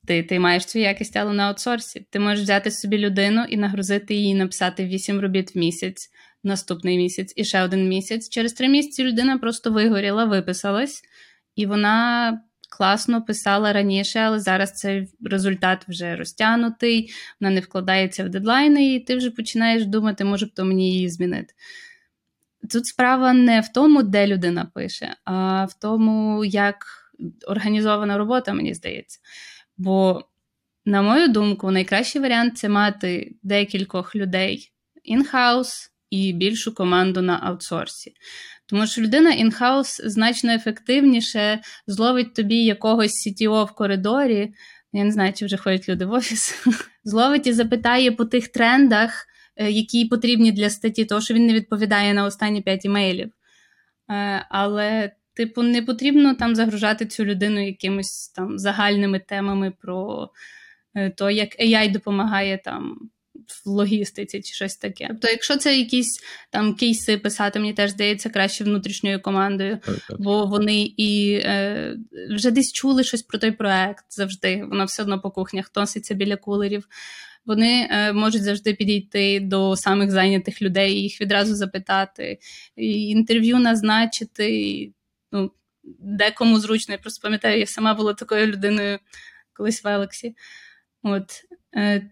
[0.07, 2.07] ти ти маєш цю якість, але на аутсорсі.
[2.09, 6.09] Ти можеш взяти собі людину і нагрузити її, написати 8 робіт в місяць,
[6.43, 8.29] наступний місяць і ще один місяць.
[8.29, 11.01] Через три місяці людина просто вигоріла, виписалась,
[11.55, 12.41] і вона.
[12.77, 18.99] Класно писала раніше, але зараз цей результат вже розтягнутий, вона не вкладається в дедлайни, і
[18.99, 21.53] ти вже починаєш думати, може б то мені її змінити.
[22.71, 26.85] Тут справа не в тому, де людина пише, а в тому, як
[27.47, 29.19] організована робота, мені здається.
[29.77, 30.25] Бо,
[30.85, 34.71] на мою думку, найкращий варіант це мати декількох людей
[35.11, 38.13] in-house і більшу команду на аутсорсі.
[38.65, 44.53] Тому що людина in-house значно ефективніше зловить тобі якогось CTO в коридорі.
[44.93, 46.65] Я не знаю, чи вже ходять люди в офіс,
[47.03, 49.27] зловить і запитає по тих трендах.
[49.55, 53.31] Е, які потрібні для статті, тому що він не відповідає на останні п'ять імейлів.
[54.11, 60.29] Е, але, типу, не потрібно там загружати цю людину якимись там загальними темами про
[60.95, 63.09] е, то, як AI допомагає там.
[63.47, 65.07] В логістиці чи щось таке.
[65.07, 69.79] Тобто, якщо це якісь там кейси писати, мені теж здається краще внутрішньою командою,
[70.19, 71.97] бо вони і е,
[72.35, 74.65] вже десь чули щось про той проект завжди.
[74.69, 76.87] Воно все одно по кухнях носиться біля кулерів
[77.45, 82.39] вони е, можуть завжди підійти до самих зайнятих людей, їх відразу запитати,
[82.75, 84.61] і інтерв'ю назначити.
[84.61, 84.93] І,
[85.31, 85.51] ну,
[85.99, 88.99] Декому зручно, я просто пам'ятаю, я сама була такою людиною
[89.53, 90.35] колись в Елексі.
[91.03, 91.43] От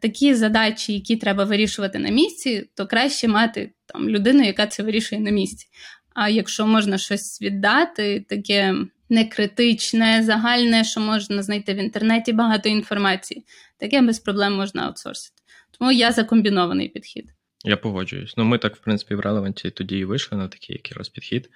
[0.02, 5.22] такі задачі, які треба вирішувати на місці, то краще мати там людину, яка це вирішує
[5.22, 5.68] на місці.
[6.16, 8.76] А якщо можна щось віддати, таке
[9.10, 13.46] не критичне, загальне, що можна знайти в інтернеті багато інформації,
[13.78, 15.42] таке без проблем можна аутсорсити.
[15.80, 17.26] Тому я за комбінований підхід.
[17.66, 18.34] Я погоджуюсь.
[18.38, 21.50] Ну, ми так, в принципі, в релеванті тоді і вийшли на такий якраз підхід.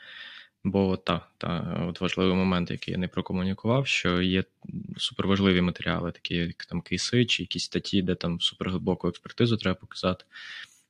[0.64, 4.44] Бо та, та, от важливий момент, який я не прокомунікував, що є
[4.98, 10.26] суперважливі матеріали, такі як там кейси чи якісь статті, де там суперглибоку експертизу треба показати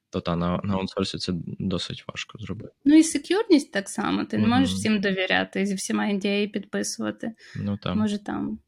[0.10, 2.74] то та на на аутсорсі це досить важко зробити.
[2.86, 4.26] Ну і секюрність так само.
[4.26, 7.34] Ти не можеш всім довіряти зі всіма NDA підписувати.
[7.56, 7.98] Ну там.
[7.98, 8.60] Може там.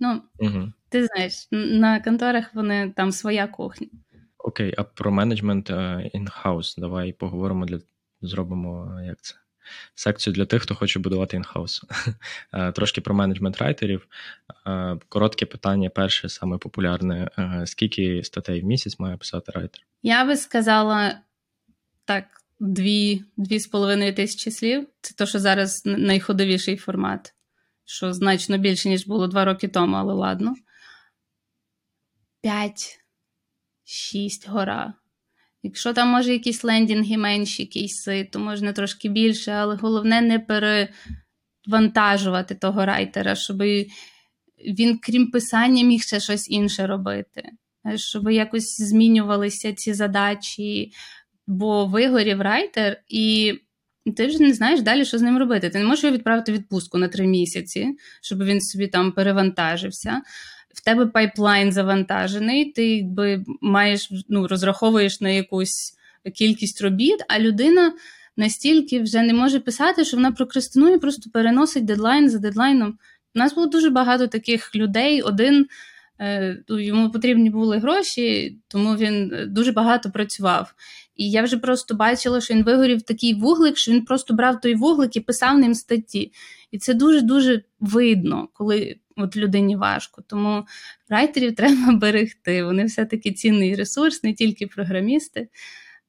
[0.00, 0.72] Ну, угу.
[0.88, 3.86] ти знаєш, на конторах вони там своя кухня.
[4.38, 7.80] Окей, а про менеджмент in-house е, давай поговоримо для
[8.22, 9.34] зробимо як це
[9.94, 11.84] секцію для тих, хто хоче будувати інхаус.
[12.52, 14.06] Е, трошки про менеджмент райтерів.
[14.66, 19.82] Е, коротке питання, перше, саме популярне: е, скільки статей в місяць має писати райтер?
[20.02, 21.20] Я би сказала
[22.04, 22.24] так,
[22.60, 24.88] дві, дві з половиною тисячі слів.
[25.00, 27.34] Це то, що зараз найходовіший формат,
[27.84, 30.54] що значно більше, ніж було два роки тому, але ладно.
[32.42, 33.00] П'ять,
[33.84, 34.94] шість гора.
[35.62, 40.38] Якщо там, може, якісь лендінги менші, кейси, то можна трошки більше, але головне не
[41.66, 43.62] перевантажувати того райтера, щоб
[44.78, 47.42] він, крім писання, міг ще щось інше робити,
[47.96, 50.92] щоб якось змінювалися ці задачі,
[51.46, 53.54] бо вигорів райтер, і
[54.16, 55.70] ти вже не знаєш далі, що з ним робити.
[55.70, 60.22] Ти не можеш його відправити відпустку на три місяці, щоб він собі там перевантажився.
[60.74, 65.94] В тебе пайплайн завантажений, ти якби маєш ну, розраховуєш на якусь
[66.34, 67.92] кількість робіт, а людина
[68.36, 72.98] настільки вже не може писати, що вона прокрастинує, просто переносить дедлайн за дедлайном.
[73.34, 75.22] У нас було дуже багато таких людей.
[75.22, 75.66] Один
[76.20, 80.74] е, йому потрібні були гроші, тому він дуже багато працював.
[81.16, 84.74] І я вже просто бачила, що він вигорів такий вуглик, що він просто брав той
[84.74, 86.32] вуглик і писав ним статті.
[86.70, 90.22] І це дуже-дуже видно, коли от людині важко.
[90.26, 90.66] Тому
[91.08, 92.64] райтерів треба берегти.
[92.64, 95.48] Вони все-таки цінний ресурс, не тільки програмісти.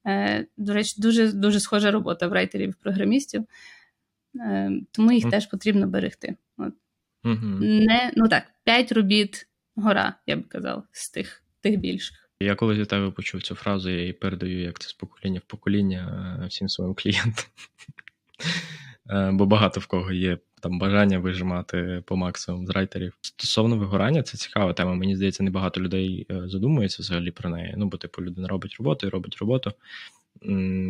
[0.08, 3.46] Е, До речі, дуже дуже схожа робота в райтерів і програмістів,
[4.40, 5.32] е, тому їх mm.
[5.32, 6.36] теж потрібно берегти.
[6.58, 6.74] От.
[7.24, 7.86] Mm-hmm.
[7.86, 12.30] Не, Ну так, п'ять робіт гора, я б казав, з тих, тих більших.
[12.40, 15.50] Я коли від тебе почув цю фразу, я її передаю як це з покоління в
[15.50, 17.46] покоління е, всім своїм клієнтам.
[19.10, 23.18] Е, бо багато в кого є там бажання вижимати по максимуму з райтерів.
[23.22, 24.94] Стосовно вигорання, це цікава тема.
[24.94, 27.74] Мені здається, небагато людей е, задумується взагалі про неї.
[27.78, 29.72] Ну, бо типу людина робить роботу і робить роботу.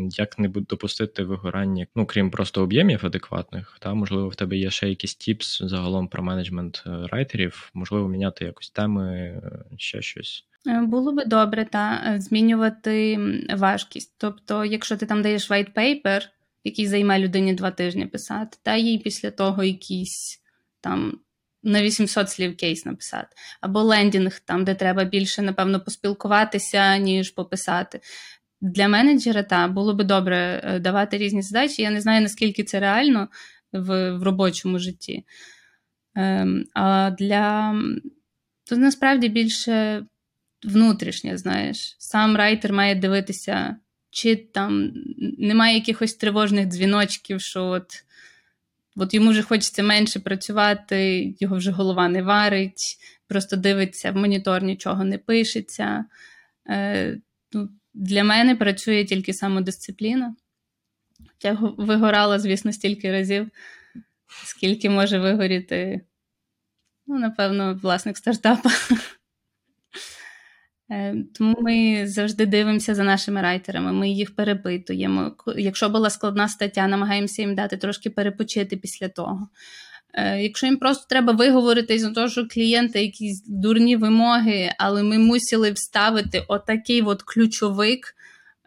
[0.10, 4.90] Як не допустити вигорання, ну крім просто об'ємів адекватних, та можливо в тебе є ще
[4.90, 9.42] якісь тіпс загалом про менеджмент райтерів, можливо, міняти якось теми,
[9.78, 10.46] ще щось.
[10.68, 13.20] Е, було би добре та е, змінювати
[13.58, 14.16] важкість.
[14.18, 16.22] Тобто, якщо ти там даєш white paper,
[16.64, 20.42] який займає людині два тижні писати, та їй після того якийсь
[20.82, 21.20] там
[21.64, 28.02] на 800 слів кейс написати, або лендінг, там, де треба більше, напевно, поспілкуватися, ніж пописати.
[28.62, 31.82] Для менеджера та було би добре е, давати різні задачі.
[31.82, 33.28] Я не знаю, наскільки це реально
[33.74, 35.26] в в робочому житті.
[36.16, 37.76] Ем, А для
[38.70, 40.06] тут насправді більше
[40.64, 41.96] внутрішнє, знаєш.
[42.00, 43.76] Сам райтер має дивитися,
[44.12, 44.94] чи там
[45.38, 48.04] немає якихось тривожних дзвіночків, що от
[48.96, 52.98] от йому вже хочеться менше працювати, його вже голова не варить,
[53.28, 56.06] просто дивиться в монітор, нічого не пишеться.
[56.70, 57.18] Е,
[57.52, 60.36] ну, Для мене працює тільки самодисципліна.
[61.44, 63.50] Я вигорала, звісно, стільки разів,
[64.46, 66.02] скільки може вигоріти,
[67.08, 68.70] ну, напевно, власник стартапа.
[70.92, 75.36] Е, тому ми завжди дивимося за нашими райтерами, ми їх перепитуємо.
[75.58, 79.48] Якщо була складна стаття, намагаємося їм дати трошки перепочити після того.
[80.14, 85.18] Е, якщо їм просто треба виговоритись за те, що клієнти якісь дурні вимоги, але ми
[85.18, 88.16] мусили вставити отакий от ключовик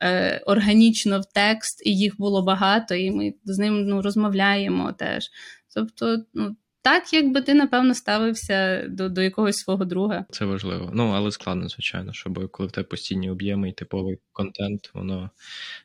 [0.03, 5.31] е, органічно в текст, і їх було багато, і ми з ним ну, розмовляємо теж.
[5.75, 10.25] Тобто, ну, так, якби ти, напевно, ставився до до якогось свого друга.
[10.31, 10.91] Це важливо.
[10.95, 15.31] Ну, але складно, звичайно, щоб коли в тебе постійні об'єми і типовий контент, воно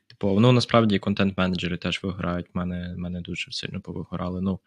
[0.08, 0.40] типово.
[0.40, 2.46] Ну, насправді контент-менеджери теж виграють.
[2.54, 4.42] Мене мене дуже сильно повигорали.
[4.42, 4.60] Ну,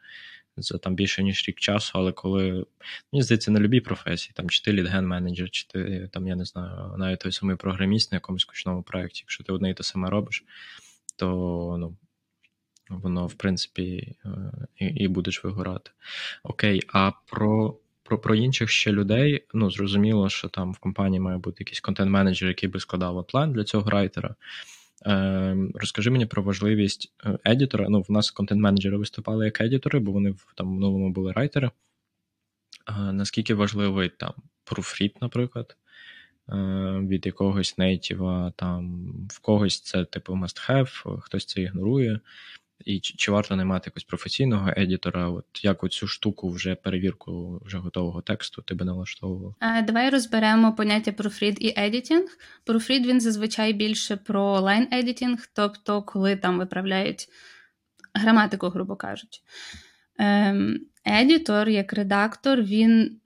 [0.56, 2.66] за там більше ніж рік часу, але коли
[3.12, 6.44] мені здається, на любій професії, там чи ти лідген менеджер, чи ти там, я не
[6.44, 10.10] знаю, навіть той самий програміст на якомусь кучному проєкті, якщо ти одне і те саме
[10.10, 10.44] робиш,
[11.16, 11.26] то
[11.80, 11.96] ну
[13.02, 14.30] воно, в принципі, е,
[14.78, 15.90] і і будеш вигорати.
[16.42, 21.38] Окей, а про про, про інших ще людей, ну, зрозуміло, що там в компанії має
[21.38, 24.34] бути якийсь контент-менеджер, який би складав план для цього райтера.
[25.06, 27.86] Е, Розкажи мені про важливість е, едітора.
[27.88, 31.70] Ну, в нас контент-менеджери виступали як едітори, бо вони в там минулому були райтери.
[32.88, 34.32] Е, наскільки важливий там
[34.64, 35.76] профріт, наприклад,
[36.48, 36.54] е,
[37.08, 42.20] від якогось нейтіва, там в когось це типу must-have, хтось це ігнорує.
[42.84, 45.28] І чи, чи варто наймати якогось професійного едітора?
[45.28, 49.54] От як оцю штуку вже перевірку вже готового тексту ти би налаштовував?
[49.86, 52.38] Давай розберемо поняття proofread і editing.
[52.64, 57.28] Proofread він зазвичай більше про line editing, тобто коли там виправляють
[58.14, 59.40] граматику, грубо кажучи.
[60.18, 63.20] Ем, едітор, як редактор, він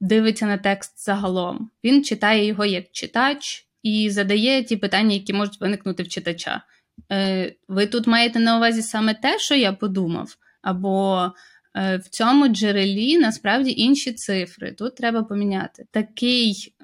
[0.00, 1.70] дивиться на текст загалом.
[1.84, 6.62] Він читає його як читач і задає ті питання, які можуть виникнути в читача.
[7.12, 11.30] Е, ви тут маєте на увазі саме те, що я подумав, або
[11.76, 14.72] е, в цьому джерелі насправді інші цифри.
[14.72, 15.86] Тут треба поміняти.
[15.90, 16.74] Такий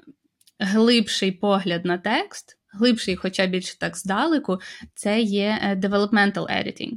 [0.59, 4.59] глибший погляд на текст глибший, хоча більше так здалеку,
[4.95, 6.93] це є е, developmental editing.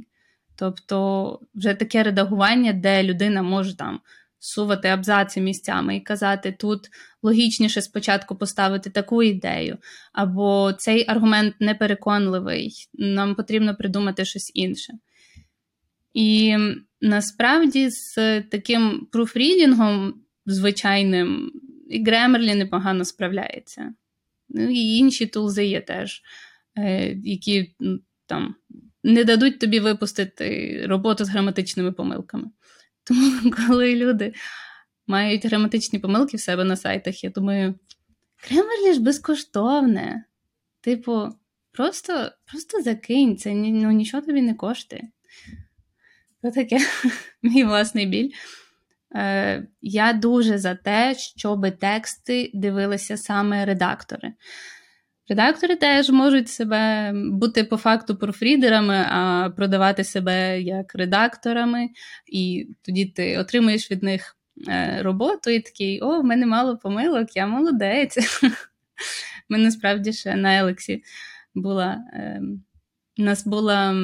[0.55, 3.99] Тобто вже таке редагування, де людина може там
[4.43, 6.89] сувати абзаци місцями і казати, тут
[7.21, 9.77] логічніше спочатку поставити таку ідею,
[10.13, 14.93] або цей аргумент непереконливий, нам потрібно придумати щось інше.
[16.13, 16.57] І
[17.01, 20.13] насправді з таким пруфрідінгом
[20.45, 21.51] звичайним
[21.89, 23.93] і Grammarly непогано справляється.
[24.49, 26.21] Ну і інші тулзи є теж,
[26.77, 27.75] е, які
[28.25, 28.55] там
[29.03, 32.45] не дадуть тобі випустити роботу з граматичними помилками.
[33.03, 34.33] Тому, коли люди
[35.07, 37.75] мають граматичні помилки в себе на сайтах, я думаю,
[38.51, 40.23] Grammarly ж безкоштовне.
[40.81, 41.29] Типу,
[41.71, 45.03] просто просто закинь, це ну, нічого тобі не коштує.
[46.41, 46.79] Це таке
[47.41, 48.31] мій власний біль.
[49.15, 54.33] Е, Я дуже за те, щоб тексти дивилися саме редактори.
[55.33, 61.89] Редактори теж можуть себе бути по факту профрідерами, а продавати себе як редакторами,
[62.27, 67.35] і тоді ти отримуєш від них е, роботу і такий: о, в мене мало помилок,
[67.35, 68.17] я молодець.
[69.49, 71.03] Ми насправді ще на ELEKS і
[71.55, 72.03] була.
[72.13, 72.63] Ем,
[73.17, 73.95] у нас була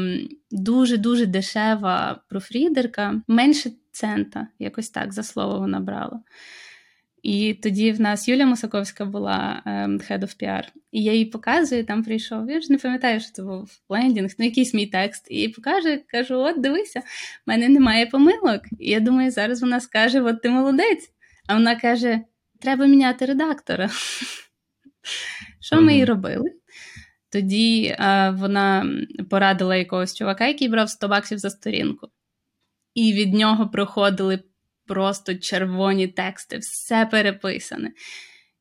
[0.52, 6.20] дуже-дуже дешева профрідерка, менше цента, якось так за слово вона брала.
[7.24, 10.64] І тоді в нас Юля Мусаковська була um, Head of PR.
[10.92, 12.50] І я їй показую, там прийшов.
[12.50, 15.28] Я ж не пам'ятаю, що це був лендінг, ну якийсь мій текст.
[15.30, 17.04] І покаже, кажу: от дивися, в
[17.46, 18.62] мене немає помилок.
[18.80, 21.14] І я думаю, зараз вона скаже: От ти молодець.
[21.48, 22.20] А вона каже:
[22.62, 23.90] треба міняти редактора.
[25.62, 26.52] Що ми і робили?
[27.32, 28.86] Тоді а, вона
[29.30, 32.08] порадила якогось чувака, який брав 100 баксів за сторінку.
[32.94, 34.40] І від нього проходили
[34.90, 37.92] просто червоні тексти, все переписане.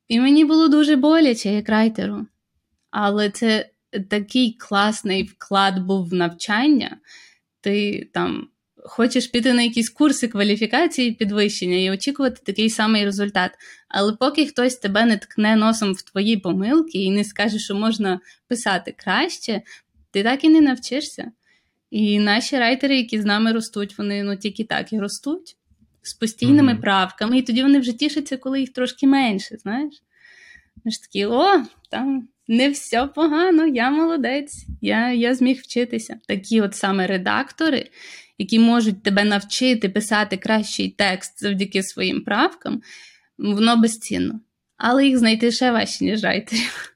[0.08, 2.26] І мені було дуже боляче, як райтеру.
[2.90, 3.70] Але це
[4.10, 6.96] такий класний вклад був в навчання.
[7.60, 13.50] Ти там хочеш піти на якісь курси кваліфікації підвищення і очікувати такий самий результат.
[13.88, 18.20] Але поки хтось тебе не ткне носом в твої помилки і не скаже, що можна
[18.48, 19.62] писати краще,
[20.10, 21.32] ти так і не навчишся.
[21.90, 25.56] І наші райтери, які з нами ростуть, вони ну тільки так і ростуть
[26.02, 26.80] з постійними mm-hmm.
[26.80, 29.56] правками, і тоді вони вже тішаться, коли їх трошки менше.
[29.56, 29.94] знаєш.
[30.84, 36.20] Ми ж такі, о, там не все погано, я молодець, я я зміг вчитися.
[36.28, 37.90] Такі от саме редактори,
[38.38, 42.82] які можуть тебе навчити писати кращий текст завдяки своїм правкам,
[43.38, 44.40] воно безцінно.
[44.76, 46.94] Але їх знайти ще важче, ніж райтерів.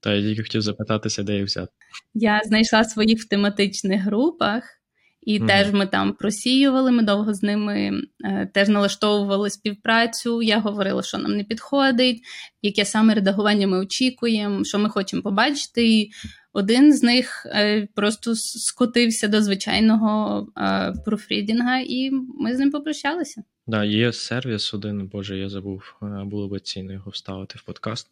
[0.00, 1.72] Та я тільки хотів запитатися, де їх взяти.
[2.14, 4.80] Я знайшла своїх в тематичних групах.
[5.24, 7.92] І mm теж ми там просіювали, ми довго з ними
[8.24, 10.42] е, теж налаштовували співпрацю.
[10.42, 12.22] Я говорила, що нам не підходить,
[12.62, 15.88] яке саме редагування ми очікуємо, що ми хочемо побачити.
[15.88, 16.10] І
[16.52, 23.42] один з них е, просто скотився до звичайного е, профрідінга, і ми з ним попрощалися.
[23.66, 28.08] Да, є сервіс один, боже, я забув, е, було би цінно його вставити в подкаст.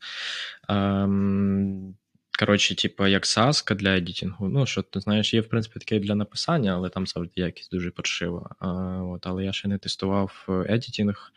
[0.68, 1.94] Ем,
[2.38, 4.48] Коротше, типу, як саска для едітінгу.
[4.48, 7.90] Ну, що ти знаєш, є, в принципі, таке для написання, але там завжди якість дуже
[7.90, 8.56] паршива.
[8.58, 8.68] А,
[9.02, 11.32] от, Але я ще не тестував едітінг.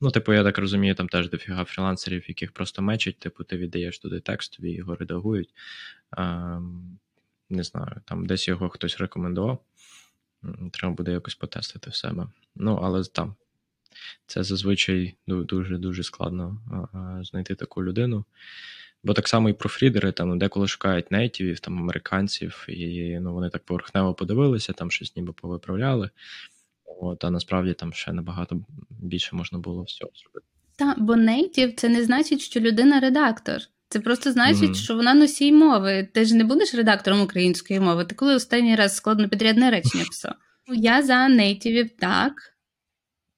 [0.00, 3.98] Ну, типу, я так розумію, там теж дофіга фрілансерів, яких просто мечать, типу, ти віддаєш
[3.98, 5.54] туди текст, тобі його редагують.
[6.10, 6.60] А,
[7.50, 9.58] Не знаю, там десь його хтось рекомендував.
[10.72, 12.28] Треба буде якось потестити в себе.
[12.54, 13.34] Ну, але там
[14.26, 16.60] це зазвичай дуже-дуже складно
[17.22, 18.24] знайти таку людину.
[19.04, 23.64] Бо так само і профрідери там деколи шукають нейтівів, там американців, і ну, вони так
[23.64, 26.10] поверхнево подивилися, там щось ніби повиправляли.
[27.00, 30.46] От, А насправді там ще набагато більше можна було всього зробити.
[30.76, 33.60] Так, бо нейтів це не значить, що людина редактор.
[33.88, 34.84] Це просто значить, mm-hmm.
[34.84, 36.08] що вона носій мови.
[36.14, 38.04] Ти ж не будеш редактором української мови.
[38.04, 40.34] Ти коли останній раз складно підрядне речення писав?
[40.74, 42.32] Я за нейтівів так,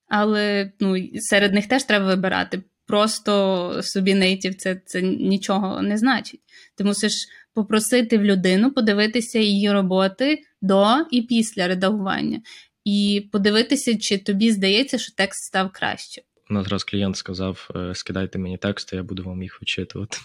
[0.09, 6.41] але ну, серед них теж треба вибирати просто собі нейтів це, це нічого не значить.
[6.75, 12.41] Ти мусиш попросити в людину подивитися її роботи до і після редагування,
[12.85, 16.23] і подивитися, чи тобі здається, що текст став краще.
[16.51, 20.19] У нас раз клієнт сказав: «Е, скидайте мені тексти, я буду вам їх вичитувати.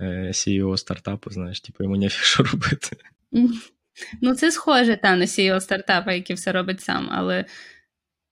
[0.00, 2.96] Е, CEO стартапу, знаєш, типу йому нефіг що робити.
[4.20, 7.44] Ну, це схоже та на CEO стартапа, який все робить сам, але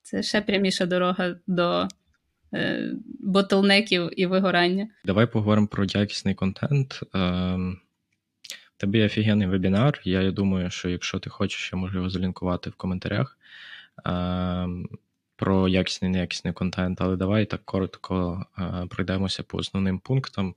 [0.01, 1.87] це ще пряміша дорога до
[3.19, 4.87] ботлнеків і вигорання.
[5.05, 6.99] Давай поговоримо про якісний контент.
[7.13, 7.79] Ем,
[8.77, 10.01] Тобі офігенний вебінар.
[10.03, 13.37] Я думаю, що якщо ти хочеш, я можу його залінкувати в коментарях
[14.05, 14.89] ем,
[15.35, 17.01] про якісний і неякісний контент.
[17.01, 20.55] Але давай так коротко е, пройдемося по основним пунктам.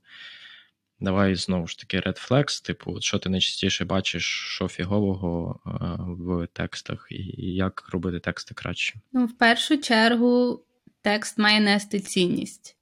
[0.99, 4.23] Давай знову ж таки Red Flags, типу, що ти найчастіше бачиш,
[4.55, 8.99] що фігового а, в текстах, і як робити тексти краще?
[9.13, 10.63] Ну, в першу чергу,
[11.07, 12.77] текст має нести цінність.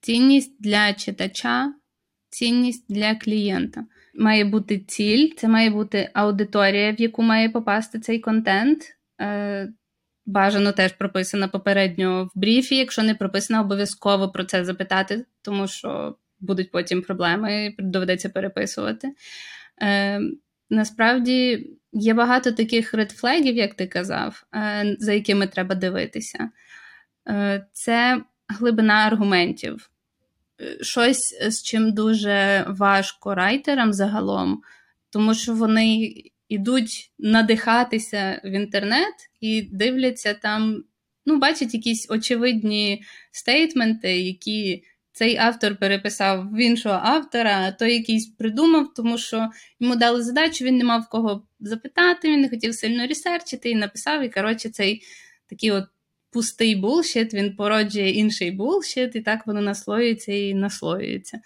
[0.00, 1.74] Цінність для читача,
[2.30, 3.84] цінність для клієнта.
[4.14, 8.96] Має бути ціль, це має бути аудиторія, в яку має попасти цей контент.
[9.20, 9.72] Е,
[10.26, 12.76] бажано теж прописана попередньо в бріфі.
[12.76, 19.08] Якщо не прописано, обов'язково про це запитати, тому що будуть потім проблеми, доведеться переписувати.
[19.82, 20.20] Е,
[20.70, 26.50] Насправді є багато таких редфлегів, як ти казав, е, за якими треба дивитися.
[27.28, 29.90] Е, Це глибина аргументів.
[30.60, 34.62] Е, щось, з чим дуже важко райтерам загалом,
[35.10, 36.14] тому що вони
[36.48, 40.84] йдуть надихатися в інтернет і дивляться там,
[41.26, 48.26] ну, бачать якісь очевидні стейтменти, які цей автор переписав в іншого автора, а той якийсь
[48.26, 49.50] придумав, тому що
[49.80, 54.22] йому дали задачу, він не мав кого запитати, він не хотів сильно ресерчити і написав.
[54.22, 55.02] І, коротше, цей
[55.48, 55.84] такий от
[56.32, 61.40] пустий булшіт, він породжує інший булшіт, і так воно наслоюється і наслоюється.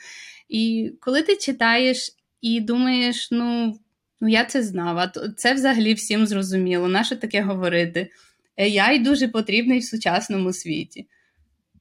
[0.49, 2.11] І коли ти читаєш
[2.41, 3.79] і думаєш, ну.
[4.21, 6.89] Ну, я це знав, а це взагалі всім зрозуміло.
[6.89, 8.11] Нащо таке говорити?
[8.59, 11.07] AI дуже потрібний в сучасному світі.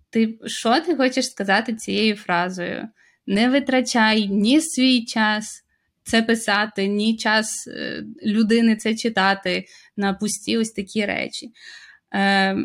[0.10, 2.88] Ти що ти хочеш сказати цією фразою?
[3.28, 5.64] Не витрачай ні свій час
[6.04, 9.66] це писати, ні час е, людини це читати
[9.98, 11.52] на пусті ось такі речі.
[12.14, 12.58] Е,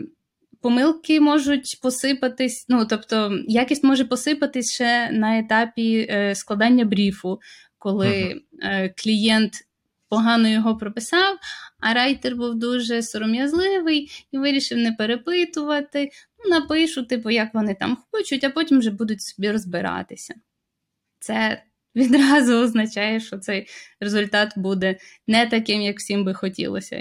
[0.62, 7.40] Помилки можуть посипатись, ну тобто, якість може посипатись ще на етапі е, складання бріфу,
[7.78, 8.40] коли uh-huh.
[8.62, 9.52] е, клієнт
[10.08, 11.38] погано його прописав,
[11.78, 16.10] а райтер був дуже сором'язливий і вирішив не перепитувати.
[16.44, 20.34] Ну, напишу, типу, як вони там хочуть, а потім вже будуть собі розбиратися.
[21.18, 21.62] Це
[21.96, 23.66] відразу означає, що цей
[24.00, 26.96] результат буде не таким, як всім би хотілося.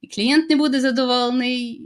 [0.00, 1.80] І клієнт не буде задоволений,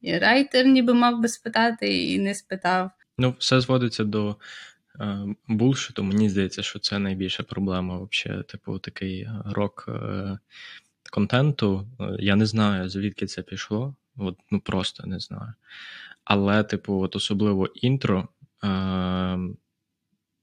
[0.00, 2.90] і райтер ніби мав би спитати і не спитав.
[3.18, 4.36] Ну, все зводиться до
[5.00, 6.02] е, булшиту.
[6.02, 10.38] Мені здається, що це найбільша проблема, взагалі, типу, такий рок е,
[11.12, 11.88] контенту.
[12.18, 13.94] Я не знаю, звідки це пішло.
[14.16, 15.52] От, Ну просто не знаю.
[16.24, 18.28] Але, типу, от особливо інтро.
[18.64, 19.38] Е,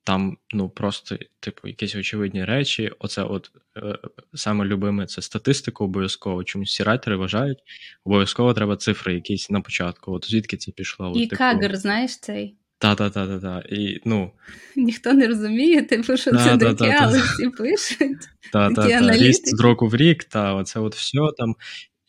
[0.08, 2.92] там, ну, просто, типу, якісь очевидні речі.
[3.00, 3.98] Оце от е,
[4.34, 6.44] саме любиме це статистика обов'язково.
[6.44, 7.58] Чомусь всі райтери вважають,
[8.06, 10.12] обов'язково треба цифри якісь на початку.
[10.12, 11.14] От звідки це пішло?
[11.16, 11.38] І типу...
[11.38, 12.56] кагер, знаєш цей?
[12.78, 13.64] Та-та-та-та-та.
[13.70, 14.32] І, ну...
[14.76, 18.30] Ніхто не розуміє, типу, що це таке, але всі пишуть.
[18.54, 19.12] Та-та-та.
[19.12, 21.56] Ріст з року в рік, та оце от все там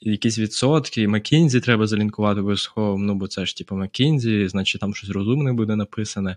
[0.00, 5.10] якісь відсотки, Макінзі треба залінкувати обов'язково, ну бо це ж типу Макінзі, значить там щось
[5.10, 6.36] розумне буде написане.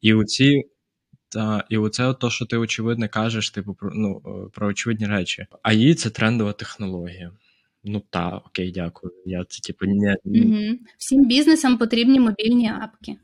[0.00, 0.64] І оці.
[1.32, 4.20] Та, і оце то, що ти очевидно кажеш, типу, про ну,
[4.54, 5.46] про очевидні речі.
[5.62, 7.30] АІ це трендова технологія.
[7.84, 9.12] Ну так, окей, дякую.
[9.26, 10.78] Я це типу не угу.
[10.98, 13.16] всім бізнесам потрібні мобільні апки.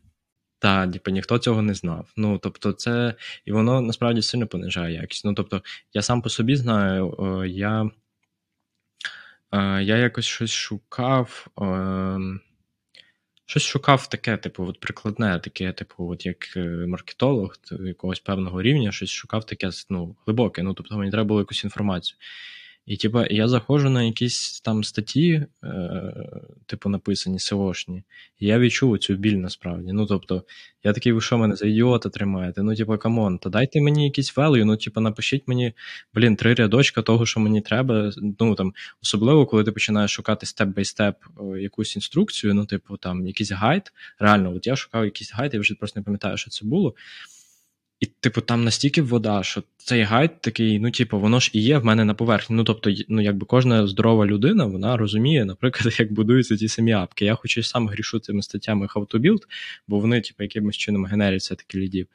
[0.58, 2.12] Так, типу, ніхто цього не знав.
[2.16, 5.24] Ну тобто, це і воно насправді сильно понижає якість.
[5.24, 7.14] Ну тобто, я сам по собі знаю,
[7.46, 7.90] я
[9.80, 11.46] я якось щось шукав.
[11.60, 12.40] Ем,
[13.46, 18.92] щось шукав таке, типу, от прикладне, таке, типу, от як е, маркетолог якогось певного рівня,
[18.92, 20.62] щось шукав таке ну, глибоке.
[20.62, 22.18] Ну, тобто мені треба було якусь інформацію.
[22.86, 26.12] І типу, я заходжу на якісь там статті, е,
[26.66, 28.02] типу, написані SEO шні,
[28.38, 29.92] і я відчув цю біль насправді.
[29.92, 30.42] Ну, тобто,
[30.84, 32.62] я такий, ви що мене за ідіота тримаєте?
[32.62, 35.72] Ну, типу, come on, та дайте мені якийсь value, ну, типу, напишіть мені,
[36.14, 38.12] блін, три рядочка того, що мені треба.
[38.40, 38.72] Ну, там,
[39.02, 41.14] Особливо, коли ти починаєш шукати step-by-step
[41.60, 43.92] якусь інструкцію, ну, типу, там, якийсь гайд.
[44.18, 46.94] Реально, от я шукав якийсь гайд, я вже просто не пам'ятаю, що це було.
[48.00, 51.78] І, типу, там настільки вода, що цей гайд такий, ну, типу, воно ж і є
[51.78, 52.56] в мене на поверхні.
[52.56, 57.24] Ну, тобто, ну, якби кожна здорова людина, вона розуміє, наприклад, як будуються ті самі апки.
[57.24, 59.40] Я хоч і сам грішу цими статтями How to Build,
[59.88, 62.06] бо вони, типу, якимось чином генеряться такі ліди.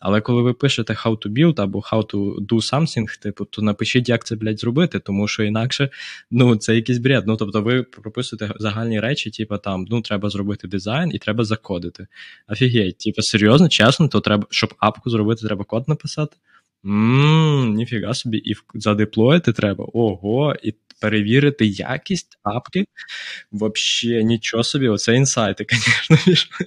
[0.00, 4.08] Але коли ви пишете how to build або how to do something, типу, то напишіть,
[4.08, 5.90] як це, блядь, зробити, тому що інакше
[6.30, 7.24] ну, це якийсь бред.
[7.26, 12.06] Ну, тобто, ви прописуєте загальні речі, типу, там, ну, треба зробити дизайн і треба закодити.
[12.48, 16.36] Офігеть, типу, серйозно, чесно, то треба, щоб апку зробити, треба код написати.
[16.82, 19.86] Ммм, ніфіга собі, і задеплоїти треба.
[19.92, 22.84] Ого, і перевірити якість апки.
[23.52, 25.66] Взагалі, нічого собі, оце інсайти,
[26.10, 26.66] звісно.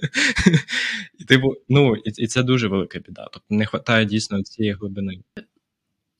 [1.18, 3.28] І типу, ну, і, і це дуже велика біда.
[3.32, 5.18] Тобто не вистачає дійсно цієї глибини.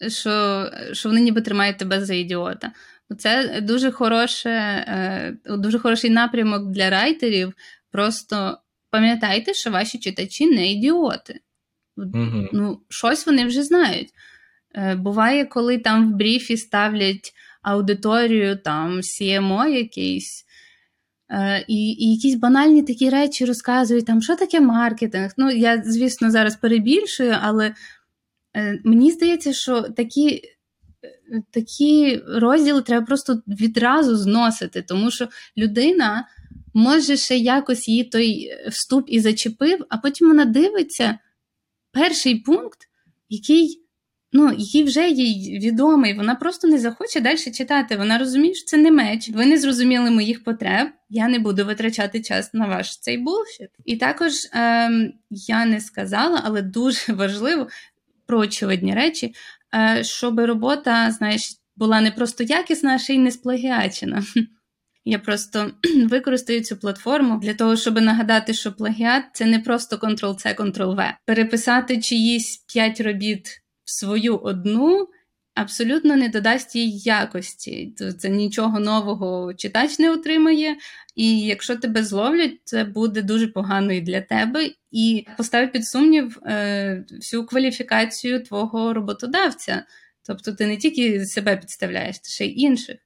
[0.08, 2.72] Що що вони ніби тримають тебе за ідіота.
[3.18, 7.52] Це дуже хороше, е, дуже хороший напрямок для райтерів.
[7.90, 8.58] Просто
[8.90, 11.40] пам'ятайте, що ваші читачі не ідіоти.
[11.96, 12.48] Угу.
[12.52, 14.08] Ну, щось вони вже знають.
[14.74, 17.32] Е, Буває, коли там в бріфі ставлять
[17.62, 20.44] аудиторію, там CMO якийсь.
[21.30, 25.30] Е, і і якісь банальні такі речі розказують, там, що таке маркетинг.
[25.36, 27.74] Ну, я, звісно, зараз перебільшую, але
[28.56, 30.42] е, мені здається, що такі
[31.50, 36.28] такі розділи треба просто відразу зносити, тому що людина
[36.74, 41.18] може ще якось її той вступ і зачепив, а потім вона дивиться
[41.92, 42.78] перший пункт,
[43.28, 43.82] який
[44.32, 47.96] ну, який вже їй відомий, вона просто не захоче далі читати.
[47.96, 49.30] Вона розуміє, що це не меч.
[49.30, 50.88] Ви не зрозуміли моїх потреб.
[51.08, 53.70] Я не буду витрачати час на ваш цей булшіт.
[53.84, 57.68] І також ем, я не сказала, але дуже важливо
[58.26, 59.34] про очевидні речі,
[59.74, 64.22] е, щоб робота, знаєш, була не просто якісна, а ще й не сплагіачена.
[65.04, 65.70] Я просто
[66.08, 71.12] використаю цю платформу для того, щоб нагадати, що плагіат це не просто Ctrl-C, Ctrl-V.
[71.26, 75.08] Переписати чиїсь п'ять робіт в свою одну
[75.54, 77.94] абсолютно не додасть їй якості.
[78.18, 80.76] Це нічого нового читач не отримає.
[81.14, 86.38] І якщо тебе зловлять, це буде дуже погано і для тебе, і поставить під сумнів
[86.46, 89.84] е, всю кваліфікацію твого роботодавця.
[90.26, 92.96] Тобто ти не тільки себе підставляєш, ти ще й інших.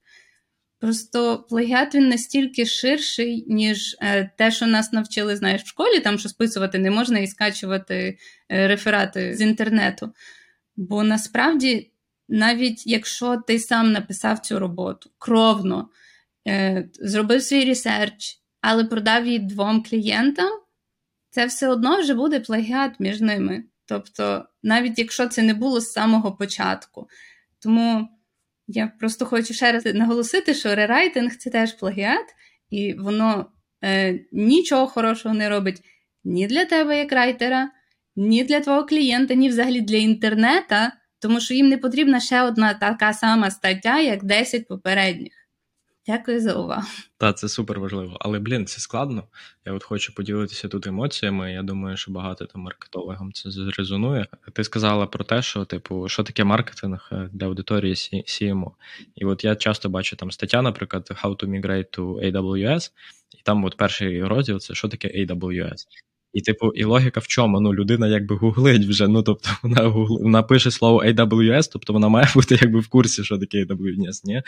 [0.86, 6.18] Просто плагіат він настільки ширший, ніж е, те, що нас навчили, знаєш, в школі, там
[6.18, 8.18] що списувати не можна і скачувати
[8.48, 10.12] е, реферати з інтернету.
[10.76, 11.90] Бо насправді,
[12.28, 15.88] навіть якщо ти сам написав цю роботу кровно,
[16.48, 20.50] е, зробив свій ресерч, але продав її двом клієнтам,
[21.30, 23.64] це все одно вже буде плагіат між ними.
[23.86, 27.08] Тобто, навіть якщо це не було з самого початку.
[27.58, 28.08] Тому
[28.66, 32.26] я просто хочу ще раз наголосити, що рерайтинг це теж плагіат,
[32.70, 33.50] і воно
[33.84, 35.82] е, нічого хорошого не робить
[36.24, 37.70] ні для тебе, як райтера,
[38.16, 42.74] ні для твого клієнта, ні взагалі для інтернета, тому що їм не потрібна ще одна
[42.74, 45.45] така сама стаття, як 10 попередніх.
[46.06, 46.86] Дякую за увагу.
[47.18, 48.16] Так, це супер важливо.
[48.20, 49.24] Але, блін, це складно.
[49.64, 51.52] Я от хочу поділитися тут емоціями.
[51.52, 54.26] Я думаю, що багато там маркетологам це зрезонує.
[54.52, 58.70] Ти сказала про те, що, типу, що таке маркетинг е, для аудиторії CMO.
[59.14, 62.90] І от я часто бачу там стаття, наприклад, How to migrate to AWS,
[63.38, 65.86] і там от перший розділ це що таке AWS.
[66.36, 67.60] І, типу, і логіка в чому?
[67.60, 69.08] Ну, людина якби гуглить вже.
[69.08, 73.24] Ну, тобто, вона гугли, вона пише слово AWS, тобто вона має бути якби в курсі,
[73.24, 74.42] що таке AWS, ні?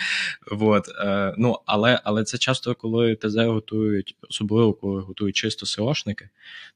[0.50, 0.88] Вот.
[0.88, 6.28] Е, ну, Але але це часто, коли ТЗ готують, особливо коли готують чисто SEOшники,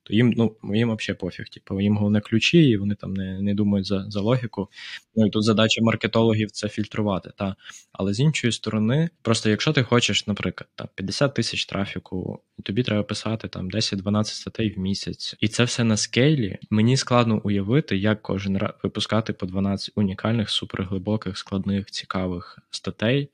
[0.02, 1.48] то їм ну, їм взагалі пофіг.
[1.48, 4.68] Типу, їм головне ключі, і вони там не не думають за за логіку.
[5.16, 7.30] Ну і тут задача маркетологів це фільтрувати.
[7.36, 7.56] Та.
[7.92, 12.82] Але з іншої сторони, просто якщо ти хочеш, наприклад, там, 50 тисяч трафіку, і тобі
[12.82, 16.58] треба писати там 10-12 статей в місяць місяць, і це все на скейлі.
[16.70, 23.30] Мені складно уявити, як кожен раз випускати по 12 унікальних, суперглибоких, складних, цікавих статей,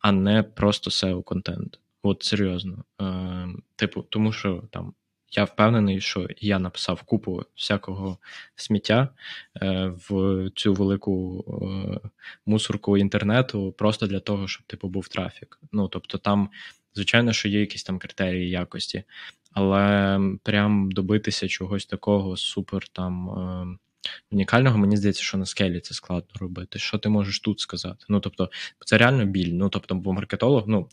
[0.00, 1.78] а не просто seo контент.
[2.02, 2.84] От серйозно.
[3.00, 4.94] Е, Типу, тому що там.
[5.30, 8.18] Я впевнений, що я написав купу всякого
[8.56, 9.08] сміття
[9.62, 12.08] е, в цю велику е,
[12.46, 15.58] мусорку інтернету просто для того, щоб типу був трафік.
[15.72, 16.48] Ну тобто, там,
[16.94, 19.04] звичайно, що є якісь там критерії якості,
[19.56, 23.78] але прям добитися чогось такого супер там е,
[24.30, 26.78] унікального, мені здається, що на скелі це складно робити.
[26.78, 28.04] Що ти можеш тут сказати?
[28.08, 28.50] Ну тобто,
[28.86, 29.52] це реально біль.
[29.52, 30.88] Ну тобто, бо маркетолог, ну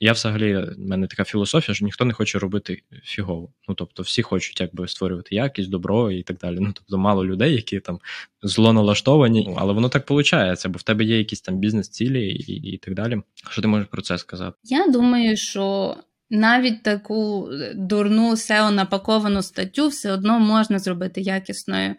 [0.00, 3.48] я взагалі, в мене така філософія, що ніхто не хоче робити фігово.
[3.68, 6.56] Ну тобто, всі хочуть якби створювати якість, добро і так далі.
[6.60, 8.00] Ну тобто, мало людей, які там
[8.42, 12.78] зло налаштовані, але воно так виходить, бо в тебе є якісь там бізнес-цілі і, і
[12.78, 13.22] так далі.
[13.50, 14.56] Що ти можеш про це сказати?
[14.64, 15.96] Я думаю, що
[16.30, 21.94] навіть таку е, дурну SEO напаковану статтю все одно можна зробити якісною.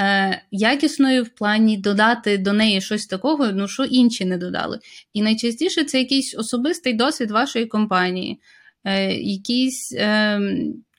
[0.00, 4.78] Е, Якісною в плані додати до неї щось такого, ну що інші не додали.
[5.12, 8.40] І найчастіше це якийсь особистий досвід вашої компанії,
[8.84, 10.40] е, якийсь е,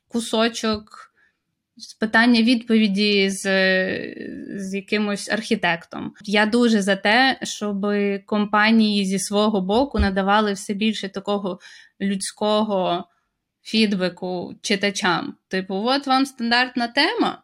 [0.08, 1.14] кусочок
[1.78, 3.44] з питання відповіді з
[4.56, 6.14] з якимось архітектом.
[6.26, 7.88] Я дуже за те, щоб
[8.26, 11.60] компанії зі свого боку надавали все більше такого
[12.02, 13.08] людського
[13.62, 15.36] фідбеку читачам.
[15.48, 17.44] Типу, от вам стандартна тема,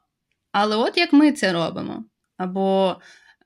[0.51, 2.05] але от як ми це робимо.
[2.37, 2.95] Або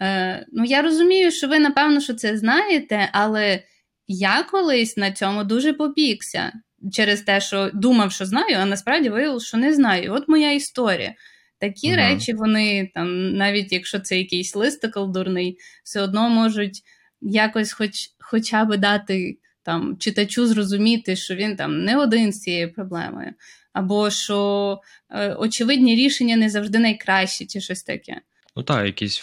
[0.02, 3.64] е, ну я розумію, що ви напевно що це знаєте, але
[4.08, 6.52] я колись на цьому дуже попікся
[6.92, 10.14] через те, що думав, що знаю, а насправді виявилося, що не знаю.
[10.14, 11.14] От моя історія.
[11.60, 16.82] Такі uh речі, вони там, навіть якщо це якийсь листикл дурний, все одно можуть
[17.22, 22.74] якось хоч, хоча б дати там читачу зрозуміти, що він там не один з цією
[22.74, 23.34] проблемою,
[23.74, 24.80] або що
[25.10, 28.22] е, очевидні рішення не завжди найкращі, чи щось таке.
[28.56, 29.20] Ну так, якісь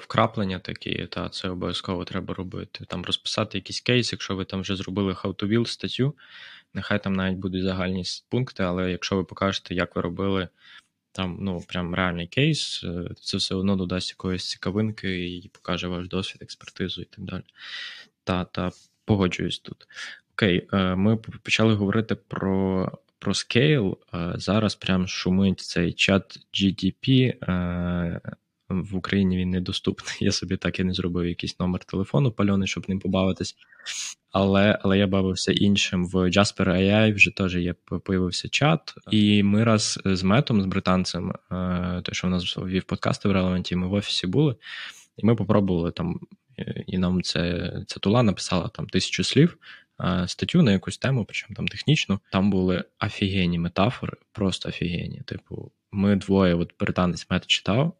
[0.00, 2.84] вкраплення такі, та це обов'язково треба робити.
[2.88, 6.14] Там розписати якийсь кейс, якщо ви там вже зробили How to Build статтю,
[6.74, 10.48] нехай там навіть будуть загальні пункти, але якщо ви покажете, як ви робили
[11.12, 16.08] там ну, прям реальний кейс, е, це все одно додасть якоїсь цікавинки і покаже ваш
[16.08, 17.42] досвід, експертизу і так далі.
[18.24, 18.70] Та, та
[19.04, 19.86] погоджуюсь тут.
[20.32, 22.88] Окей, е, ми почали говорити про
[23.18, 23.98] про скейл.
[24.14, 27.34] Е, зараз прям шумить цей чат GDP
[28.72, 30.14] в Україні він недоступний.
[30.20, 33.56] Я собі так і не зробив якийсь номер телефону пальоний, щоб ним побавитись.
[34.30, 36.06] Але але я бавився іншим.
[36.06, 37.74] В Jasper AI вже теж є
[38.04, 38.94] появився чат.
[39.10, 43.32] І ми раз з метом, з британцем, е, те, що в нас вів подкасти в
[43.32, 44.56] релеванті, ми в офісі були,
[45.16, 46.16] і ми попробували там, е,
[46.86, 49.58] і нам це ця тула написала там тисячу слів.
[50.26, 55.20] Статтю на якусь тему, причому там технічну, там були офігенні метафори, просто офігенні.
[55.26, 57.96] Типу, ми двоє, от британець мет читав,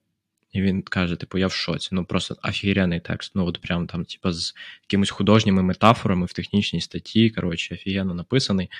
[0.53, 1.89] і він каже: типу, я в шоці.
[1.93, 3.33] Ну просто офігенний текст.
[3.35, 7.31] Ну, от прям там, типу, з якимись художніми метафорами в технічній статті.
[7.31, 8.71] Коротше, офігенно написаний.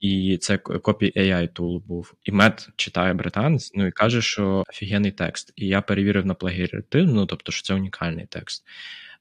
[0.00, 2.14] І це копій AI tool був.
[2.24, 5.52] І мед читає британець, ну і каже, що офігенний текст.
[5.56, 8.64] І я перевірив на плагіатизм, ну тобто, що це унікальний текст.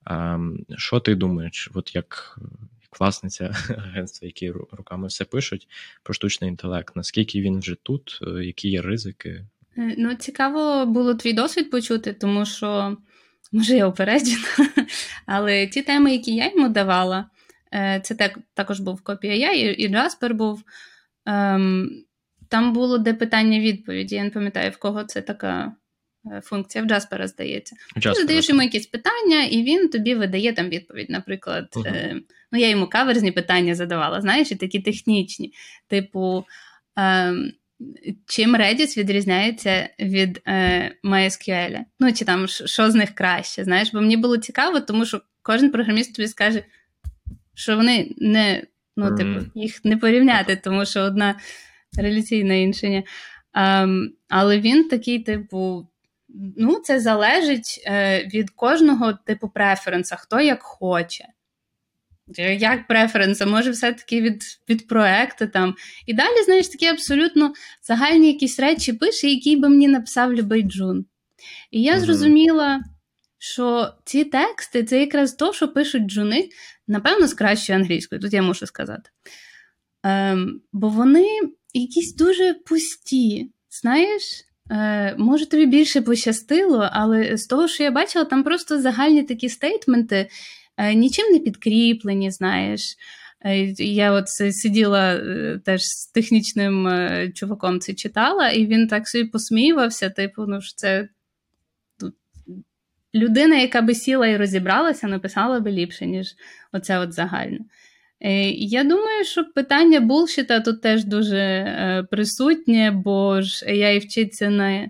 [0.05, 1.69] Ем, Що ти думаєш?
[1.73, 2.39] От як
[2.99, 3.45] власниця
[3.77, 5.67] агентства, які руками все пишуть
[6.03, 9.45] про штучний інтелект, наскільки він вже тут, е, які є ризики?
[9.77, 12.97] Е, ну, цікаво було твій досвід почути, тому що,
[13.51, 14.47] може, я упереджена,
[15.25, 17.25] але ті теми, які я йому давала,
[18.03, 20.63] це так, також був копія я, і Джаспер був.
[21.25, 22.03] Ем,
[22.49, 24.15] там було де питання-відповіді.
[24.15, 25.71] Я не пам'ятаю, в кого це така
[26.31, 27.75] е, функція в Джаспера, здається.
[28.01, 31.09] Ти задаєш йому якісь питання, і він тобі видає там відповідь.
[31.09, 31.87] Наприклад, uh-huh.
[31.87, 32.21] е,
[32.51, 35.53] ну я йому каверзні питання задавала, знаєш, і такі технічні.
[35.87, 36.45] Типу.
[36.99, 37.33] Е,
[38.27, 41.79] Чим Redis відрізняється від е, MySQL?
[41.99, 43.89] Ну, чи там що з них краще, знаєш?
[43.93, 46.63] Бо мені було цікаво, тому що кожен програміст тобі скаже,
[47.53, 48.63] що вони не,
[48.97, 51.35] ну, типу, їх не порівняти, тому що одна
[51.97, 53.05] реляційна інша ні.
[53.53, 55.87] Um, але він такий, типу,
[56.57, 61.25] ну, це залежить е, від кожного типу преференса, хто як хоче.
[62.59, 65.75] Як преференса, може, все-таки від від проекту там.
[66.05, 71.05] І далі, знаєш, такі абсолютно загальні якісь речі пише, які би мені написав любий Джун.
[71.71, 72.83] І я зрозуміла,
[73.43, 76.49] що ці тексти це якраз то, що пишуть джуни,
[76.87, 79.09] напевно, з кращою англійською, тут я мушу сказати.
[80.03, 81.27] Ем, Бо вони
[81.73, 83.51] якісь дуже пусті.
[83.81, 84.23] Знаєш,
[84.71, 89.49] е, може, тобі більше пощастило, але з того, що я бачила, там просто загальні такі
[89.49, 90.29] стейтменти.
[90.77, 92.95] Е, нічим не підкріплені, знаєш.
[93.45, 96.89] Е, я от сиділа е, теж з технічним
[97.33, 101.09] чуваком це читала, і він так собі посміювався, типу, ну ж це
[103.15, 106.35] людина, яка би сіла і розібралася, написала би ліпше, ніж
[106.71, 107.59] оце от загальне.
[108.55, 114.89] Я думаю, що питання булшіта тут теж дуже присутнє, бо ж AI вчиться на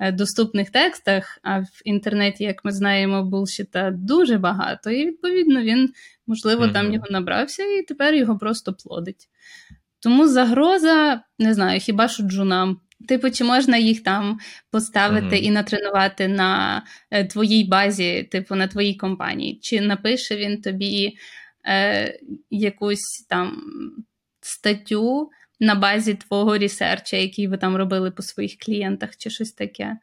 [0.00, 5.92] Е, доступних текстах, а в інтернеті, як ми знаємо, булшіта дуже багато, і відповідно він,
[6.26, 6.72] можливо, mm-hmm.
[6.72, 9.28] там його набрався і тепер його просто плодить.
[10.02, 12.80] Тому загроза, не знаю, хіба що джунам.
[13.08, 14.38] Типу, чи можна їх там
[14.70, 15.42] поставити mm-hmm.
[15.42, 19.58] і натренувати на е, твоїй базі, типу на твоїй компанії?
[19.62, 21.16] Чи напише він тобі
[21.68, 22.18] е,
[22.50, 23.62] якусь там
[24.40, 25.30] статтю,
[25.60, 29.96] на базі твого ресерча, який ви там робили по своїх клієнтах, чи щось таке.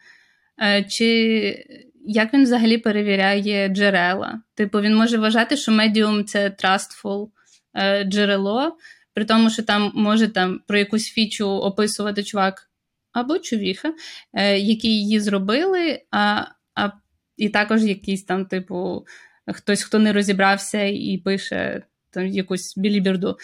[0.61, 1.65] Е, чи
[2.07, 4.41] як він взагалі перевіряє джерела?
[4.55, 7.27] Типу, він може вважати, що медіум це trustful
[7.73, 8.77] е, джерело,
[9.13, 12.69] при тому, що там може там про якусь фічу описувати чувак
[13.11, 13.93] або чувіха,
[14.33, 16.45] е, які її зробили, а,
[16.75, 16.91] а
[17.37, 19.05] і також якийсь там, типу,
[19.53, 23.37] хтось, хто не розібрався і пише там якусь біліберду.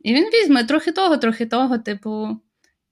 [0.00, 2.28] І він візьме трохи того, трохи того, типу,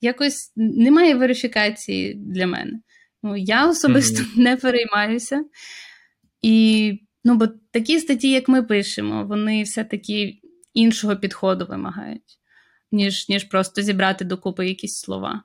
[0.01, 2.81] якось немає верифікації для мене.
[3.23, 4.39] Ну, Я особисто mm-hmm.
[4.39, 5.45] не переймаюся.
[6.43, 6.93] І,
[7.25, 10.41] ну, бо такі статті, як ми пишемо, вони все-таки
[10.75, 12.39] іншого підходу вимагають,
[12.93, 15.43] ніж ніж просто зібрати докупи якісь слова.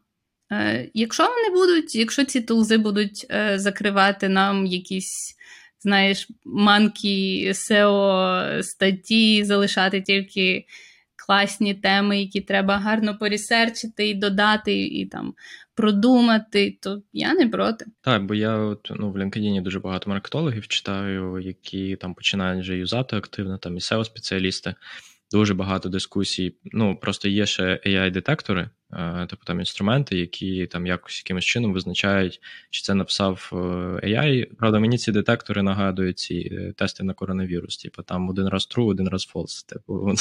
[0.52, 5.36] Е, Якщо вони будуть, якщо ці тулзи будуть е, закривати нам якісь,
[5.80, 10.66] знаєш, манкі SEO статті, залишати тільки
[11.26, 15.34] класні теми, які треба гарно порісерчити і додати, і там
[15.76, 17.86] продумати, то я не проти.
[18.02, 22.78] Так, бо я от, ну, в LinkedIn дуже багато маркетологів читаю, які там починають вже
[22.78, 24.76] юзати активно, там і SEO спеціалісти.
[25.32, 26.56] дуже багато дискусій.
[26.64, 28.70] Ну просто є ще AI-детектори,
[29.30, 33.56] тобто там інструменти, які там якось якимось чином визначають, чи це написав е,
[34.04, 34.56] AI.
[34.56, 37.78] Правда, мені ці детектори нагадують ці е, тести на коронавірус.
[37.78, 39.70] Типу там один раз true, один раз false.
[39.70, 40.14] Типу,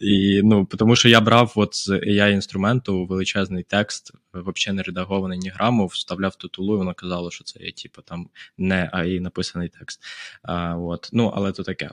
[0.00, 5.38] і ну тому, що я брав от з AI інструменту величезний текст, взагалі не редагований
[5.38, 9.20] ні граму, вставляв ту тулу, і вона казала, що це є типу там не AI
[9.20, 10.00] написаний текст.
[10.42, 11.10] А, от.
[11.12, 11.90] Ну але то таке.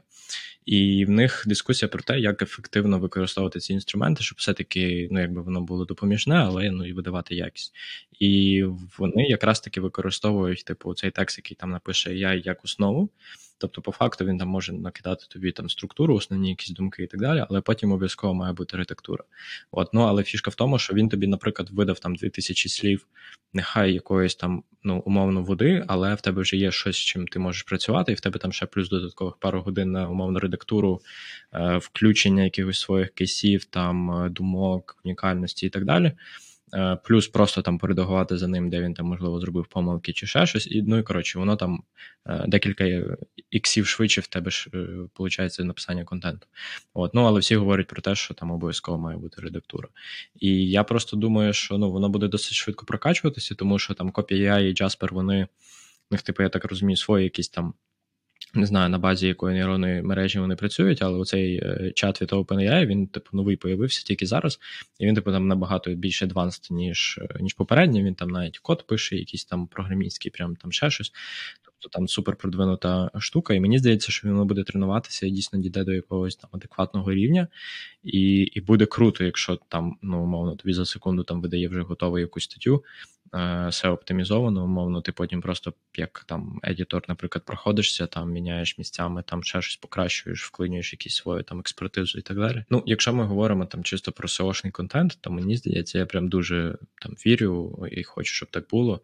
[0.66, 5.42] І в них дискусія про те, як ефективно використовувати ці інструменти, щоб все-таки ну, якби
[5.42, 7.76] воно було допоміжне, але ну і видавати якість.
[8.20, 8.64] І
[8.98, 13.10] вони якраз таки використовують типу цей текст, який там напише я як основу.
[13.64, 17.22] Тобто, по факту він там може накидати тобі там структуру, основні якісь думки і так
[17.22, 19.24] далі, але потім обов'язково має бути редактура.
[19.72, 23.08] От, ну але фішка в тому, що він тобі, наприклад, видав там 2000 слів,
[23.54, 27.64] нехай якоїсь там ну умовно води, але в тебе вже є щось, чим ти можеш
[27.64, 31.02] працювати, і в тебе там ще плюс додаткових пару годин на умовну редактуру,
[31.54, 36.12] е, включення якихось своїх кейсів, там е, думок, унікальності і так далі.
[36.74, 40.46] Е, плюс просто там поредагувати за ним, де він там, можливо, зробив помилки чи ще
[40.46, 40.68] щось.
[40.68, 41.84] І, Ну і коротше, воно там
[42.26, 43.04] е, декілька
[43.52, 44.70] іксів швидше в тебе ж
[45.18, 46.48] виходить е, написання контенту.
[46.94, 49.88] От, Ну, але всі говорять про те, що там обов'язково має бути редактура.
[50.36, 54.62] І я просто думаю, що ну, воно буде досить швидко прокачуватися, тому що там Copy.ai
[54.62, 55.48] і Jasper, вони,
[56.12, 57.74] них, типу, я так розумію, свої якісь там
[58.54, 62.86] не знаю, на базі якої нейронної мережі вони працюють, але оцей е, чат від OpenAI,
[62.86, 64.60] він, типу, новий появився тільки зараз,
[65.00, 68.04] і він, типу, там набагато більш advanced, ніж е, ніж попередній.
[68.04, 71.12] Він там навіть код пише, якісь там програмістські, прям там ще щось.
[71.84, 75.84] Тобто там супер продвинута штука, і мені здається, що воно буде тренуватися і дійсно дійде
[75.84, 77.48] до якогось там адекватного рівня,
[78.04, 82.20] і і буде круто, якщо там, ну, умовно, тобі за секунду там видає вже готову
[82.20, 82.84] якусь статтю,
[83.36, 89.24] Е, все оптимізовано, умовно, ти потім просто як там едітор, наприклад, проходишся, там міняєш місцями,
[89.28, 92.64] там ще щось покращуєш, вклинюєш якісь свою там експертизу і так далі.
[92.70, 96.78] Ну, якщо ми говоримо там чисто про SEO-шний контент, то мені здається, я прям дуже
[97.02, 99.02] там вірю і хочу, щоб так було.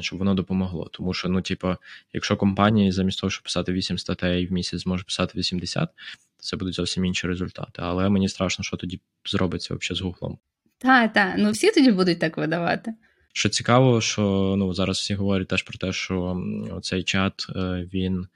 [0.00, 0.88] Щоб воно допомогло.
[0.92, 1.74] Тому що, ну, типу,
[2.12, 5.88] якщо компанії замість того, щоб писати 8 статей в місяць, зможе писати 80,
[6.36, 7.82] то це будуть зовсім інші результати.
[7.84, 10.38] Але мені страшно, що тоді зробиться взагалі з гуглом.
[10.78, 12.94] Так, так, ну всі тоді будуть так видавати.
[13.32, 16.42] Що цікаво, що ну зараз всі говорять теж про те, що
[16.82, 18.26] цей чат е, він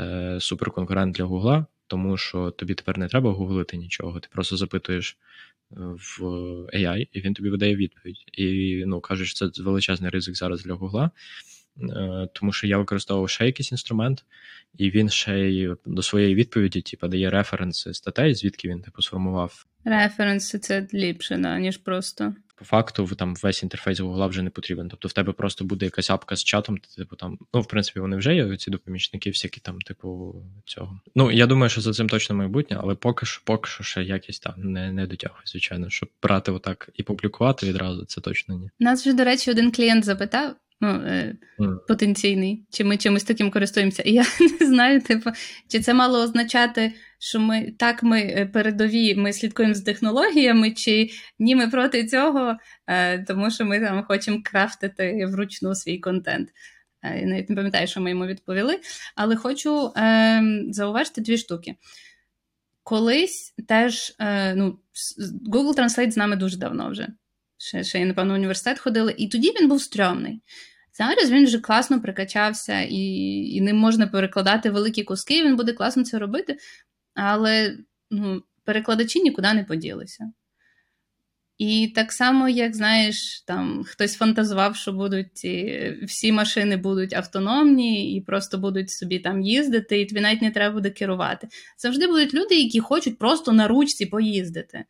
[0.00, 4.20] е, суперконкурент для Гугла, тому що тобі тепер не треба гуглити нічого.
[4.20, 5.16] Ти просто запитуєш
[5.76, 6.22] в
[6.74, 8.24] AI, і він тобі видає відповідь.
[8.32, 11.10] І ну кажуть, що це величезний ризик зараз для Гугла.
[12.32, 14.24] Тому що я використовував ще якийсь інструмент,
[14.78, 19.66] і він ще й до своєї відповіді, типу, дає референси статей, звідки він типу сформував.
[19.84, 24.88] Референси це ліпше, ніж просто по факту там весь інтерфейс Google вже не потрібен.
[24.88, 28.16] Тобто в тебе просто буде якась апка з чатом, типу там, ну, в принципі, вони
[28.16, 30.34] вже є, ці допомічники, всякі там, типу,
[30.64, 31.00] цього.
[31.14, 34.42] Ну, я думаю, що за цим точно майбутнє, але поки що, поки що ще якість
[34.42, 38.70] там не не дотягує, звичайно, щоб брати отак і публікувати відразу, це точно ні.
[38.80, 40.54] Нас вже, до речі, один клієнт запитав.
[40.84, 41.76] Ну, е, mm.
[41.88, 44.02] потенційний, чи ми чимось таким користуємося.
[44.02, 44.24] І я
[44.60, 45.30] не знаю, типу,
[45.68, 51.10] чи це мало означати, що ми так ми е, передові, ми слідкуємо з технологіями, чи
[51.38, 52.56] ні, ми проти цього,
[52.86, 56.48] е, тому що ми там хочемо крафтити вручну свій контент.
[57.02, 58.80] Я навіть не пам'ятаю, що ми йому відповіли,
[59.16, 61.74] але хочу е, зауважити дві штуки.
[62.82, 64.78] Колись теж е, ну,
[65.52, 67.08] Google Translate з нами дуже давно вже.
[67.58, 70.42] Ще, ще я, напевно, в університет ходили, і тоді він був стрьомний.
[70.98, 72.96] Зараз він вже класно прикачався, і
[73.54, 76.58] і ним можна перекладати великі куски, і він буде класно це робити
[77.14, 77.78] але
[78.10, 80.32] ну, перекладачі нікуди не поділися.
[81.58, 85.46] І так само, як знаєш, там хтось фантазував, що будуть
[86.02, 90.74] всі машини будуть автономні і просто будуть собі там їздити, і тобі навіть не треба
[90.74, 91.48] буде керувати.
[91.78, 94.84] Завжди будуть люди, які хочуть просто на ручці поїздити.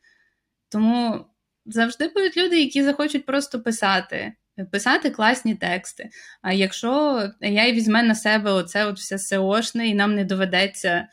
[0.69, 1.27] Тому
[1.67, 4.33] завжди будуть люди, які захочуть просто писати,
[4.73, 6.11] писати класні тексти.
[6.43, 11.09] А якщо я візьме на себе оце от все SEO-шне, і нам не доведеться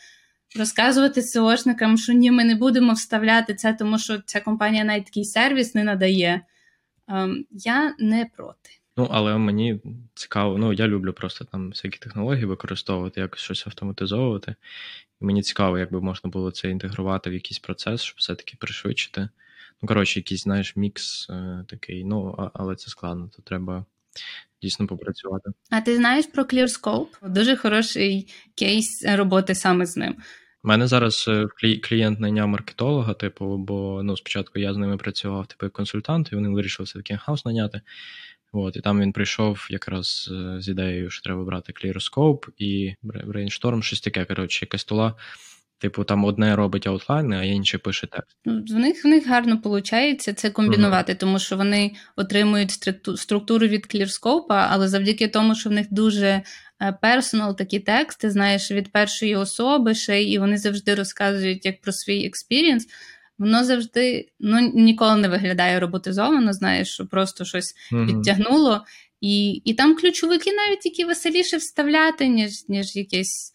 [0.57, 5.25] розказувати СОшникам, що ні, ми не будемо вставляти це, тому що ця компанія навіть такий
[5.25, 6.41] сервіс не надає.
[7.07, 8.69] Ем, я не проти.
[8.97, 9.81] Ну, але мені
[10.13, 14.55] цікаво, ну я люблю просто там всякі технології використовувати, якось щось автоматизовувати.
[15.21, 19.29] І мені цікаво, як би можна було це інтегрувати в якийсь процес, щоб все-таки пришвидшити.
[19.81, 23.85] Ну, коротше, якийсь, знаєш, мікс е, такий, ну, але це складно, то треба
[24.61, 25.49] дійсно попрацювати.
[25.69, 27.29] А ти знаєш про ClearScope?
[27.29, 30.15] Дуже хороший кейс роботи саме з ним.
[30.63, 31.47] У мене зараз е,
[31.83, 36.35] клієнт найняв маркетолога, типу, бо ну, спочатку я з ними працював типу, як консультант, і
[36.35, 37.81] вони вирішили все-таки in-house наняти.
[38.51, 44.01] От, І там він прийшов якраз з ідеєю, що треба брати ClearScope і Brainstorm, щось
[44.01, 45.15] таке, коротше, якась тула
[45.79, 48.37] Типу, там одне робить аутлайни, а інше пише текст.
[48.45, 51.19] Ну, в них в них гарно виходить це комбінувати, угу.
[51.19, 52.71] тому що вони отримують
[53.15, 56.41] структуру від ClearScope, але завдяки тому, що в них дуже
[57.01, 62.25] персонал такі тексти, знаєш, від першої особи ще, і вони завжди розказують як про свій
[62.25, 62.87] experience.
[63.37, 68.07] Воно завжди ну, ніколи не виглядає роботизовано, знаєш, що просто щось mm-hmm.
[68.07, 68.85] підтягнуло.
[69.21, 73.53] І і там ключовики навіть які веселіше вставляти, ніж ніж якийсь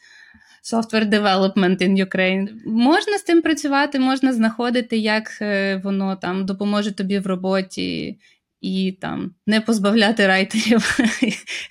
[0.73, 2.49] software development in Ukraine.
[2.67, 8.19] Можна з тим працювати, можна знаходити, як е, воно там допоможе тобі в роботі.
[8.61, 10.81] І там не позбавляти райтерів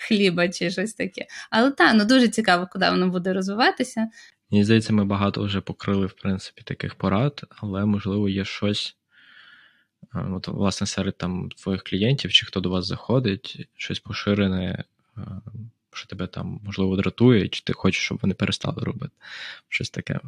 [0.07, 1.25] хліба чи щось таке.
[1.49, 4.07] Але так, ну дуже цікаво, куди воно буде розвиватися.
[4.51, 8.95] Мені здається, ми багато вже покрили, в принципі, таких порад, але, можливо, є щось,
[10.13, 14.83] от, власне, серед там твоїх клієнтів, чи хто до вас заходить, щось поширене,
[15.93, 19.11] що тебе там, можливо, дратує, чи ти хочеш, щоб вони перестали робити.
[19.69, 20.19] Щось таке.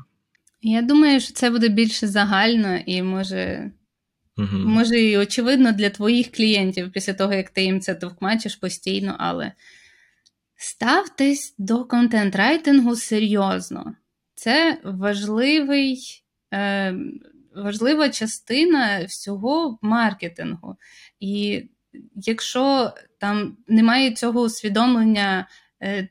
[0.61, 3.71] Я думаю, що це буде більше загально і може.
[4.37, 4.57] Угу.
[4.57, 9.51] Може, і очевидно для твоїх клієнтів після того, як ти їм це товкмачиш постійно, але
[10.55, 13.95] ставтесь до контент-райтингу серйозно.
[14.35, 16.95] Це важливий, е,
[17.55, 20.75] важлива частина всього маркетингу.
[21.19, 21.63] І
[22.15, 22.93] якщо
[23.25, 25.47] там немає цього усвідомлення,
[25.83, 26.07] е,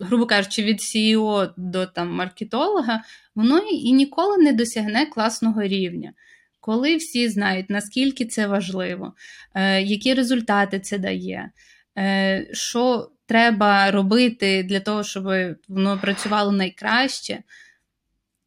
[0.00, 3.02] грубо кажучи, від CEO до там, маркетолога,
[3.34, 6.12] воно і ніколи не досягне класного рівня.
[6.60, 9.14] Коли всі знають, наскільки це важливо,
[9.54, 11.50] е, які результати це дає,
[11.98, 15.24] е, що треба робити для того, щоб
[15.68, 17.42] воно працювало найкраще,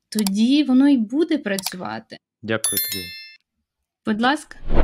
[0.09, 2.17] тоді воно і буде працювати.
[2.41, 3.05] Дякую тобі.
[4.05, 4.82] Будь ласка.